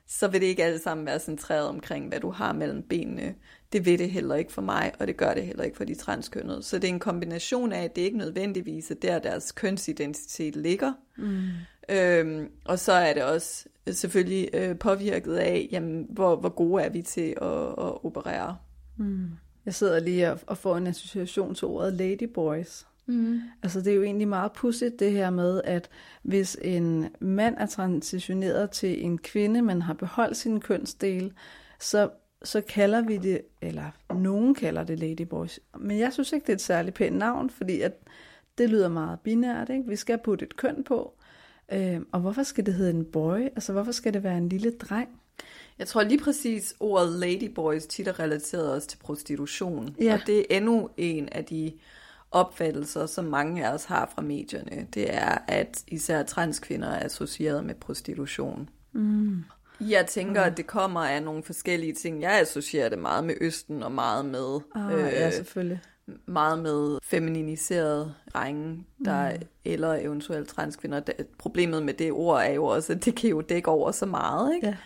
så 0.06 0.28
vil 0.28 0.40
det 0.40 0.46
ikke 0.46 0.64
alle 0.64 0.78
sammen 0.78 1.06
være 1.06 1.20
centreret 1.20 1.68
omkring, 1.68 2.08
hvad 2.08 2.20
du 2.20 2.30
har 2.30 2.52
mellem 2.52 2.82
benene. 2.82 3.34
Det 3.72 3.86
vil 3.86 3.98
det 3.98 4.10
heller 4.10 4.34
ikke 4.34 4.52
for 4.52 4.62
mig, 4.62 4.92
og 4.98 5.06
det 5.06 5.16
gør 5.16 5.34
det 5.34 5.46
heller 5.46 5.64
ikke 5.64 5.76
for 5.76 5.84
de 5.84 5.94
transkønnede. 5.94 6.62
Så 6.62 6.78
det 6.78 6.84
er 6.84 6.92
en 6.92 6.98
kombination 6.98 7.72
af, 7.72 7.84
at 7.84 7.96
det 7.96 8.02
ikke 8.02 8.18
nødvendigvis 8.18 8.90
er 8.90 8.94
der, 8.94 9.18
deres 9.18 9.52
kønsidentitet 9.52 10.56
ligger. 10.56 10.92
Mm. 11.16 11.48
Øhm, 11.88 12.50
og 12.64 12.78
så 12.78 12.92
er 12.92 13.14
det 13.14 13.22
også 13.22 13.68
selvfølgelig 13.90 14.50
øh, 14.52 14.78
påvirket 14.78 15.34
af, 15.34 15.68
jamen, 15.72 16.06
hvor, 16.10 16.36
hvor 16.36 16.48
gode 16.48 16.82
er 16.82 16.88
vi 16.88 17.02
til 17.02 17.34
at, 17.42 17.68
at 17.68 18.04
operere. 18.04 18.56
Mm. 18.96 19.30
Jeg 19.66 19.74
sidder 19.74 20.00
lige 20.00 20.32
og, 20.32 20.38
og 20.46 20.58
får 20.58 20.76
en 20.76 20.86
association 20.86 21.54
til 21.54 21.66
ordet 21.66 21.92
ladyboys. 21.92 22.86
Mm. 23.06 23.40
Altså 23.62 23.80
det 23.80 23.90
er 23.92 23.96
jo 23.96 24.02
egentlig 24.02 24.28
meget 24.28 24.52
pudsigt 24.52 25.00
det 25.00 25.12
her 25.12 25.30
med, 25.30 25.60
at 25.64 25.88
hvis 26.22 26.56
en 26.62 27.08
mand 27.20 27.54
er 27.58 27.66
transitioneret 27.66 28.70
til 28.70 29.04
en 29.04 29.18
kvinde, 29.18 29.62
men 29.62 29.82
har 29.82 29.94
beholdt 29.94 30.36
sin 30.36 30.60
kønsdel, 30.60 31.32
så, 31.80 32.10
så 32.42 32.60
kalder 32.60 33.00
vi 33.02 33.16
det, 33.16 33.40
eller 33.62 33.90
nogen 34.14 34.54
kalder 34.54 34.84
det 34.84 34.98
ladyboys. 34.98 35.60
Men 35.78 35.98
jeg 35.98 36.12
synes 36.12 36.32
ikke, 36.32 36.44
det 36.44 36.52
er 36.52 36.56
et 36.56 36.60
særligt 36.60 36.96
pænt 36.96 37.16
navn, 37.16 37.50
fordi 37.50 37.80
at 37.80 37.92
det 38.58 38.70
lyder 38.70 38.88
meget 38.88 39.20
binært. 39.20 39.70
Ikke? 39.70 39.88
Vi 39.88 39.96
skal 39.96 40.18
putte 40.24 40.44
et 40.44 40.56
køn 40.56 40.84
på. 40.84 41.14
Øh, 41.72 42.00
og 42.12 42.20
hvorfor 42.20 42.42
skal 42.42 42.66
det 42.66 42.74
hedde 42.74 42.90
en 42.90 43.04
boy? 43.04 43.40
Altså 43.40 43.72
hvorfor 43.72 43.92
skal 43.92 44.14
det 44.14 44.22
være 44.22 44.38
en 44.38 44.48
lille 44.48 44.70
dreng? 44.70 45.08
Jeg 45.78 45.86
tror 45.86 46.02
lige 46.02 46.20
præcis 46.20 46.74
ordet 46.80 47.12
ladyboys 47.12 47.86
tit 47.86 48.08
er 48.08 48.20
relateret 48.20 48.72
også 48.72 48.88
til 48.88 48.98
prostitution. 48.98 49.96
Ja. 50.00 50.14
Og 50.14 50.20
det 50.26 50.38
er 50.38 50.56
endnu 50.56 50.90
en 50.96 51.28
af 51.28 51.44
de 51.44 51.72
opfattelser, 52.30 53.06
som 53.06 53.24
mange 53.24 53.66
af 53.66 53.74
os 53.74 53.84
har 53.84 54.12
fra 54.14 54.22
medierne. 54.22 54.86
Det 54.94 55.14
er, 55.14 55.38
at 55.48 55.84
især 55.88 56.22
transkvinder 56.22 56.88
er 56.88 57.04
associeret 57.04 57.64
med 57.64 57.74
prostitution. 57.74 58.68
Mm. 58.92 59.44
Jeg 59.80 60.06
tænker, 60.06 60.44
mm. 60.44 60.50
at 60.50 60.56
det 60.56 60.66
kommer 60.66 61.00
af 61.00 61.22
nogle 61.22 61.42
forskellige 61.42 61.94
ting. 61.94 62.22
Jeg 62.22 62.40
associerer 62.40 62.88
det 62.88 62.98
meget 62.98 63.24
med 63.24 63.34
Østen 63.40 63.82
og 63.82 63.92
meget 63.92 64.24
med... 64.24 64.60
Ah, 64.74 64.92
øh, 64.92 65.00
ja, 65.00 65.30
selvfølgelig. 65.30 65.80
Meget 66.26 66.58
med 66.58 66.98
femininiserede 67.02 68.14
drenge, 68.34 68.84
der 69.04 69.32
mm. 69.32 69.38
eller 69.64 69.94
eventuelt 69.94 70.48
transkvinder. 70.48 71.00
Problemet 71.38 71.82
med 71.82 71.94
det 71.94 72.12
ord 72.12 72.42
er 72.42 72.52
jo 72.52 72.64
også, 72.64 72.92
at 72.92 73.04
det 73.04 73.14
kan 73.14 73.30
jo 73.30 73.40
dække 73.40 73.70
over 73.70 73.90
så 73.90 74.06
meget, 74.06 74.54
ikke? 74.54 74.66
Ja. 74.66 74.76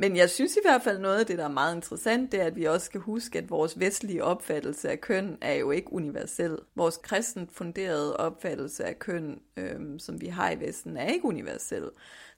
Men 0.00 0.16
jeg 0.16 0.30
synes 0.30 0.56
i 0.56 0.60
hvert 0.64 0.82
fald 0.82 0.98
noget 0.98 1.20
af 1.20 1.26
det, 1.26 1.38
der 1.38 1.44
er 1.44 1.48
meget 1.48 1.74
interessant, 1.74 2.32
det 2.32 2.40
er, 2.40 2.44
at 2.44 2.56
vi 2.56 2.64
også 2.64 2.86
skal 2.86 3.00
huske, 3.00 3.38
at 3.38 3.50
vores 3.50 3.80
vestlige 3.80 4.24
opfattelse 4.24 4.90
af 4.90 5.00
køn 5.00 5.38
er 5.40 5.54
jo 5.54 5.70
ikke 5.70 5.92
universel. 5.92 6.58
Vores 6.76 6.96
kristent 6.96 7.54
funderede 7.54 8.16
opfattelse 8.16 8.84
af 8.84 8.98
køn, 8.98 9.38
øhm, 9.56 9.98
som 9.98 10.20
vi 10.20 10.26
har 10.26 10.50
i 10.50 10.60
Vesten, 10.60 10.96
er 10.96 11.06
ikke 11.06 11.24
universel. 11.24 11.84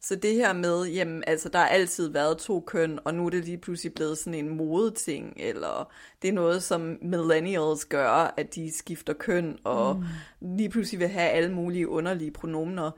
Så 0.00 0.16
det 0.16 0.34
her 0.34 0.52
med, 0.52 0.84
jamen, 0.86 1.24
altså, 1.26 1.48
der 1.48 1.58
har 1.58 1.68
altid 1.68 2.08
været 2.08 2.38
to 2.38 2.60
køn, 2.60 2.98
og 3.04 3.14
nu 3.14 3.26
er 3.26 3.30
det 3.30 3.44
lige 3.44 3.58
pludselig 3.58 3.94
blevet 3.94 4.18
sådan 4.18 4.34
en 4.34 4.56
modeting, 4.56 5.32
eller 5.36 5.92
det 6.22 6.28
er 6.28 6.32
noget, 6.32 6.62
som 6.62 6.98
millennials 7.02 7.84
gør, 7.84 8.34
at 8.36 8.54
de 8.54 8.72
skifter 8.72 9.12
køn, 9.12 9.58
og 9.64 9.96
mm. 9.96 10.56
lige 10.56 10.68
pludselig 10.68 11.00
vil 11.00 11.08
have 11.08 11.30
alle 11.30 11.52
mulige 11.52 11.88
underlige 11.88 12.30
pronomener. 12.30 12.90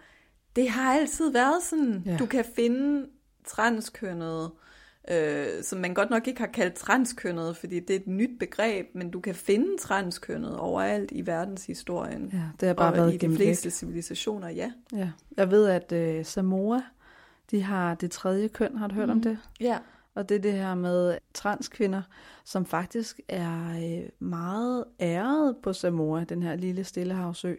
Det 0.57 0.69
har 0.69 0.95
altid 0.95 1.33
været 1.33 1.63
sådan. 1.63 2.03
Ja. 2.07 2.17
Du 2.17 2.27
kan 2.27 2.45
finde 2.57 3.07
transkønnet, 3.45 4.51
øh, 5.11 5.63
som 5.63 5.79
man 5.79 5.95
godt 5.95 6.11
nok 6.11 6.29
ikke 6.29 6.41
har 6.41 6.47
kaldt 6.47 6.75
transkønnet, 6.75 7.57
fordi 7.57 7.81
det 7.81 7.97
er 7.97 8.01
et 8.01 8.07
nyt 8.07 8.39
begreb, 8.39 8.87
men 8.95 9.11
du 9.11 9.21
kan 9.21 9.35
finde 9.35 9.79
transkønnet 9.79 10.57
overalt 10.57 11.11
i 11.13 11.27
verdenshistorien. 11.27 12.31
Ja, 12.33 12.43
det 12.61 12.67
har 12.67 12.75
bare 12.75 12.93
og 12.93 12.97
været 12.97 13.15
i 13.15 13.17
de 13.17 13.37
fleste 13.37 13.71
civilisationer, 13.71 14.49
ja. 14.49 14.73
ja. 14.93 15.11
Jeg 15.37 15.51
ved, 15.51 15.67
at 15.67 15.93
øh, 15.93 16.25
Samoa, 16.25 16.81
de 17.51 17.63
har 17.63 17.95
det 17.95 18.11
tredje 18.11 18.49
køn, 18.49 18.77
har 18.77 18.87
du 18.87 18.95
hørt 18.95 19.09
mm. 19.09 19.13
om 19.13 19.23
det? 19.23 19.39
Ja. 19.61 19.79
Og 20.15 20.29
det 20.29 20.35
er 20.35 20.41
det 20.41 20.53
her 20.53 20.75
med 20.75 21.19
transkvinder, 21.35 22.03
som 22.45 22.67
faktisk 22.67 23.21
er 23.29 23.71
øh, 23.71 24.09
meget 24.19 24.85
æret 25.01 25.57
på 25.63 25.73
Samoa, 25.73 26.25
den 26.25 26.43
her 26.43 26.57
lille 26.57 26.85
stillehavsø, 26.85 27.55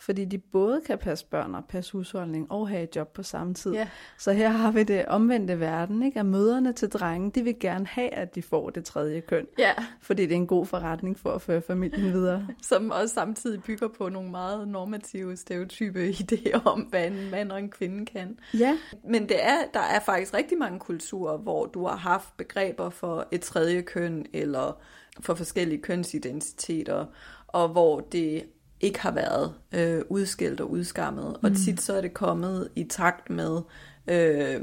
fordi 0.00 0.24
de 0.24 0.38
både 0.38 0.80
kan 0.86 0.98
passe 0.98 1.26
børn 1.26 1.54
og 1.54 1.64
passe 1.64 1.92
husholdning 1.92 2.52
og 2.52 2.68
have 2.68 2.82
et 2.82 2.96
job 2.96 3.12
på 3.12 3.22
samme 3.22 3.54
tid. 3.54 3.74
Yeah. 3.74 3.86
Så 4.18 4.32
her 4.32 4.48
har 4.48 4.70
vi 4.70 4.82
det 4.82 5.06
omvendte 5.06 5.60
verden, 5.60 6.02
ikke? 6.02 6.20
at 6.20 6.26
møderne 6.26 6.72
til 6.72 6.88
drenge, 6.88 7.30
de 7.30 7.42
vil 7.42 7.58
gerne 7.60 7.86
have, 7.86 8.14
at 8.14 8.34
de 8.34 8.42
får 8.42 8.70
det 8.70 8.84
tredje 8.84 9.20
køn, 9.20 9.46
yeah. 9.60 9.82
fordi 10.00 10.22
det 10.22 10.32
er 10.32 10.36
en 10.36 10.46
god 10.46 10.66
forretning 10.66 11.18
for 11.18 11.30
at 11.30 11.42
føre 11.42 11.62
familien 11.62 12.12
videre. 12.12 12.46
Som 12.62 12.90
også 12.90 13.14
samtidig 13.14 13.62
bygger 13.62 13.88
på 13.88 14.08
nogle 14.08 14.30
meget 14.30 14.68
normative, 14.68 15.36
stereotype 15.36 16.08
idéer 16.20 16.64
om, 16.64 16.80
hvad 16.80 17.06
en 17.06 17.30
mand 17.30 17.52
og 17.52 17.58
en 17.58 17.70
kvinde 17.70 18.06
kan. 18.06 18.38
Ja. 18.54 18.78
Men 19.04 19.28
det 19.28 19.44
er, 19.44 19.58
der 19.74 19.80
er 19.80 20.00
faktisk 20.00 20.34
rigtig 20.34 20.58
mange 20.58 20.78
kulturer, 20.78 21.36
hvor 21.38 21.66
du 21.66 21.86
har 21.86 21.96
haft 21.96 22.36
begreber 22.36 22.90
for 22.90 23.28
et 23.30 23.40
tredje 23.40 23.82
køn, 23.82 24.26
eller 24.32 24.80
for 25.20 25.34
forskellige 25.34 25.82
kønsidentiteter, 25.82 27.06
og 27.46 27.68
hvor 27.68 28.00
det 28.00 28.46
ikke 28.80 29.00
har 29.00 29.10
været 29.10 29.54
øh, 29.72 30.02
udskilt 30.08 30.60
og 30.60 30.70
udskammet. 30.70 31.36
Mm. 31.42 31.50
Og 31.50 31.56
tit 31.56 31.80
så 31.80 31.94
er 31.94 32.00
det 32.00 32.14
kommet 32.14 32.68
i 32.76 32.84
takt 32.84 33.30
med, 33.30 33.60
øh, 34.06 34.62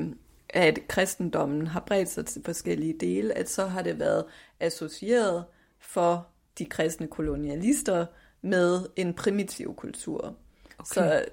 at 0.49 0.79
kristendommen 0.87 1.67
har 1.67 1.79
bredt 1.79 2.09
sig 2.09 2.25
til 2.25 2.41
forskellige 2.45 2.95
dele, 2.99 3.37
at 3.37 3.49
så 3.49 3.65
har 3.65 3.81
det 3.81 3.99
været 3.99 4.25
associeret 4.59 5.45
for 5.79 6.27
de 6.57 6.65
kristne 6.65 7.07
kolonialister 7.07 8.05
med 8.41 8.85
en 8.95 9.13
primitiv 9.13 9.75
kultur. 9.75 10.35
Okay. 10.77 10.93
Så 10.93 11.25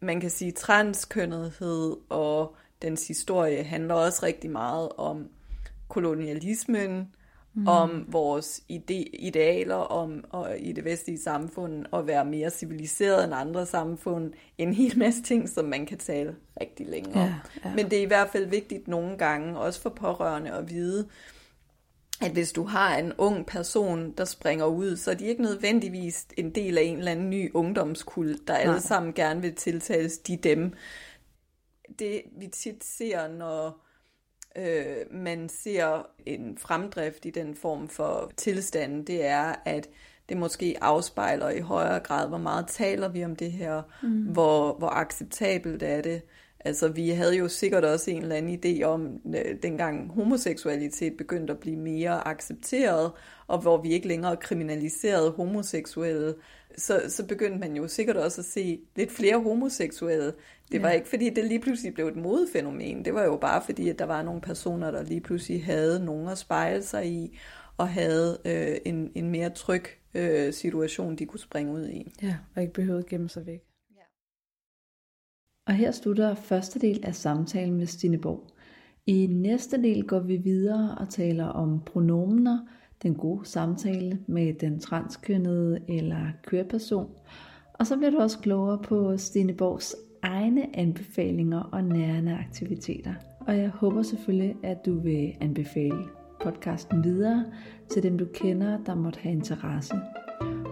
man 0.00 0.20
kan 0.20 0.30
sige, 0.30 0.52
transkønnethed 0.52 1.96
og 2.08 2.56
dens 2.82 3.08
historie 3.08 3.62
handler 3.62 3.94
også 3.94 4.26
rigtig 4.26 4.50
meget 4.50 4.88
om 4.96 5.28
kolonialismen, 5.88 7.14
mm. 7.54 7.68
om 7.68 8.04
vores 8.08 8.62
ide- 8.68 9.08
idealer 9.12 9.74
om 9.74 10.24
og 10.30 10.58
i 10.58 10.72
det 10.72 10.84
vestlige 10.84 11.22
samfund 11.22 11.86
at 11.92 12.06
være 12.06 12.24
mere 12.24 12.50
civiliseret 12.50 13.24
end 13.24 13.34
andre 13.34 13.66
samfund. 13.66 14.32
En 14.58 14.74
hel 14.74 14.98
masse 14.98 15.22
ting, 15.22 15.48
som 15.48 15.64
man 15.64 15.86
kan 15.86 15.98
tale 15.98 16.36
rigtig 16.60 16.86
længe 16.86 17.14
om. 17.14 17.20
Ja, 17.20 17.34
ja. 17.64 17.74
Men 17.74 17.90
det 17.90 17.98
er 17.98 18.02
i 18.02 18.06
hvert 18.06 18.28
fald 18.28 18.46
vigtigt 18.46 18.88
nogle 18.88 19.18
gange, 19.18 19.58
også 19.58 19.80
for 19.80 19.90
pårørende 19.90 20.50
at 20.50 20.70
vide, 20.70 21.08
at 22.20 22.30
hvis 22.32 22.52
du 22.52 22.64
har 22.64 22.96
en 22.96 23.12
ung 23.18 23.46
person, 23.46 24.12
der 24.12 24.24
springer 24.24 24.64
ud, 24.66 24.96
så 24.96 25.10
er 25.10 25.14
de 25.14 25.26
ikke 25.26 25.42
nødvendigvis 25.42 26.26
en 26.36 26.54
del 26.54 26.78
af 26.78 26.82
en 26.82 26.98
eller 26.98 27.10
anden 27.10 27.30
ny 27.30 27.50
ungdomskult, 27.54 28.48
der 28.48 28.52
Nej. 28.52 28.62
alle 28.62 28.80
sammen 28.80 29.12
gerne 29.12 29.40
vil 29.42 29.54
tiltales 29.54 30.18
de 30.18 30.36
dem. 30.36 30.72
Det 31.98 32.22
vi 32.38 32.46
tit 32.46 32.84
ser, 32.84 33.28
når 33.28 33.84
øh, 34.56 34.96
man 35.10 35.48
ser 35.48 36.06
en 36.26 36.58
fremdrift 36.58 37.24
i 37.24 37.30
den 37.30 37.54
form 37.54 37.88
for 37.88 38.32
tilstand, 38.36 39.06
det 39.06 39.24
er, 39.24 39.54
at 39.64 39.88
det 40.28 40.36
måske 40.36 40.76
afspejler 40.80 41.50
i 41.50 41.60
højere 41.60 42.00
grad, 42.00 42.28
hvor 42.28 42.38
meget 42.38 42.66
taler 42.66 43.08
vi 43.08 43.24
om 43.24 43.36
det 43.36 43.52
her, 43.52 43.82
mm. 44.02 44.22
hvor, 44.22 44.78
hvor 44.78 44.88
acceptabelt 44.88 45.82
er 45.82 46.02
det. 46.02 46.22
Altså, 46.64 46.88
vi 46.88 47.08
havde 47.08 47.36
jo 47.36 47.48
sikkert 47.48 47.84
også 47.84 48.10
en 48.10 48.22
eller 48.22 48.36
anden 48.36 48.58
idé 48.64 48.82
om, 48.82 49.20
øh, 49.26 49.56
dengang 49.62 50.12
homoseksualitet 50.12 51.16
begyndte 51.16 51.52
at 51.52 51.58
blive 51.58 51.76
mere 51.76 52.28
accepteret, 52.28 53.10
og 53.46 53.58
hvor 53.58 53.82
vi 53.82 53.88
ikke 53.88 54.08
længere 54.08 54.36
kriminaliserede 54.36 55.30
homoseksuelle, 55.30 56.34
så, 56.76 57.02
så 57.08 57.26
begyndte 57.26 57.58
man 57.58 57.76
jo 57.76 57.88
sikkert 57.88 58.16
også 58.16 58.40
at 58.40 58.44
se 58.44 58.80
lidt 58.96 59.12
flere 59.12 59.42
homoseksuelle. 59.42 60.32
Det 60.72 60.82
var 60.82 60.88
ja. 60.88 60.94
ikke 60.94 61.08
fordi, 61.08 61.30
det 61.30 61.44
lige 61.44 61.60
pludselig 61.60 61.94
blev 61.94 62.06
et 62.06 62.16
modefænomen. 62.16 63.04
Det 63.04 63.14
var 63.14 63.24
jo 63.24 63.36
bare 63.36 63.62
fordi, 63.64 63.88
at 63.88 63.98
der 63.98 64.04
var 64.04 64.22
nogle 64.22 64.40
personer, 64.40 64.90
der 64.90 65.02
lige 65.02 65.20
pludselig 65.20 65.64
havde 65.64 66.04
nogen 66.04 66.28
at 66.28 66.38
spejle 66.38 66.82
sig 66.82 67.06
i, 67.06 67.38
og 67.76 67.88
havde 67.88 68.38
øh, 68.44 68.76
en, 68.84 69.12
en 69.14 69.30
mere 69.30 69.50
tryg 69.50 69.84
øh, 70.14 70.52
situation, 70.52 71.16
de 71.16 71.26
kunne 71.26 71.40
springe 71.40 71.72
ud 71.72 71.88
i. 71.88 72.12
Ja, 72.22 72.36
og 72.56 72.62
ikke 72.62 72.74
behøvede 72.74 73.02
at 73.02 73.06
gemme 73.06 73.28
sig 73.28 73.46
væk. 73.46 73.71
Og 75.72 75.76
her 75.76 75.90
slutter 75.90 76.34
første 76.34 76.78
del 76.78 77.00
af 77.02 77.14
samtalen 77.14 77.74
med 77.74 77.86
Stine 77.86 78.18
Borg. 78.18 78.46
I 79.06 79.26
næste 79.26 79.82
del 79.82 80.06
går 80.06 80.18
vi 80.18 80.36
videre 80.36 80.96
og 81.00 81.08
taler 81.08 81.44
om 81.44 81.80
pronomener, 81.86 82.58
den 83.02 83.14
gode 83.14 83.46
samtale 83.46 84.18
med 84.26 84.54
den 84.54 84.78
transkønnede 84.78 85.78
eller 85.88 86.26
køreperson. 86.46 87.10
Og 87.74 87.86
så 87.86 87.96
bliver 87.96 88.10
du 88.10 88.18
også 88.18 88.38
klogere 88.38 88.78
på 88.78 89.16
Stine 89.16 89.52
Borgs 89.52 89.96
egne 90.22 90.76
anbefalinger 90.76 91.60
og 91.60 91.84
nærende 91.84 92.36
aktiviteter. 92.36 93.14
Og 93.40 93.58
jeg 93.58 93.68
håber 93.68 94.02
selvfølgelig, 94.02 94.56
at 94.62 94.86
du 94.86 94.98
vil 94.98 95.32
anbefale 95.40 96.04
podcasten 96.42 97.04
videre 97.04 97.44
til 97.90 98.02
dem, 98.02 98.18
du 98.18 98.26
kender, 98.34 98.78
der 98.86 98.94
måtte 98.94 99.20
have 99.20 99.32
interesse. 99.32 99.94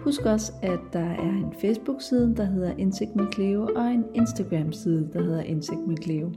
Husk 0.04 0.20
også, 0.20 0.52
at 0.62 0.80
der 0.92 1.00
er 1.04 1.32
en 1.32 1.54
Facebook-side, 1.60 2.36
der 2.36 2.44
hedder 2.44 2.72
Indsigt 2.78 3.16
med 3.16 3.26
Cleo, 3.34 3.68
og 3.76 3.86
en 3.86 4.04
Instagram-side, 4.14 5.10
der 5.12 5.22
hedder 5.22 5.42
Indsigt 5.42 5.86
med 5.86 5.96
Cleo. 6.02 6.32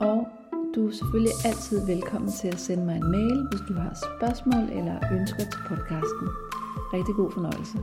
Og 0.00 0.26
du 0.74 0.86
er 0.86 0.90
selvfølgelig 0.90 1.32
altid 1.44 1.86
velkommen 1.86 2.30
til 2.30 2.48
at 2.48 2.60
sende 2.60 2.84
mig 2.84 2.96
en 2.96 3.10
mail, 3.10 3.46
hvis 3.50 3.60
du 3.68 3.72
har 3.74 3.94
spørgsmål 3.94 4.78
eller 4.78 4.96
ønsker 5.12 5.38
til 5.38 5.60
podcasten. 5.68 6.28
Rigtig 6.94 7.14
god 7.14 7.30
fornøjelse. 7.32 7.78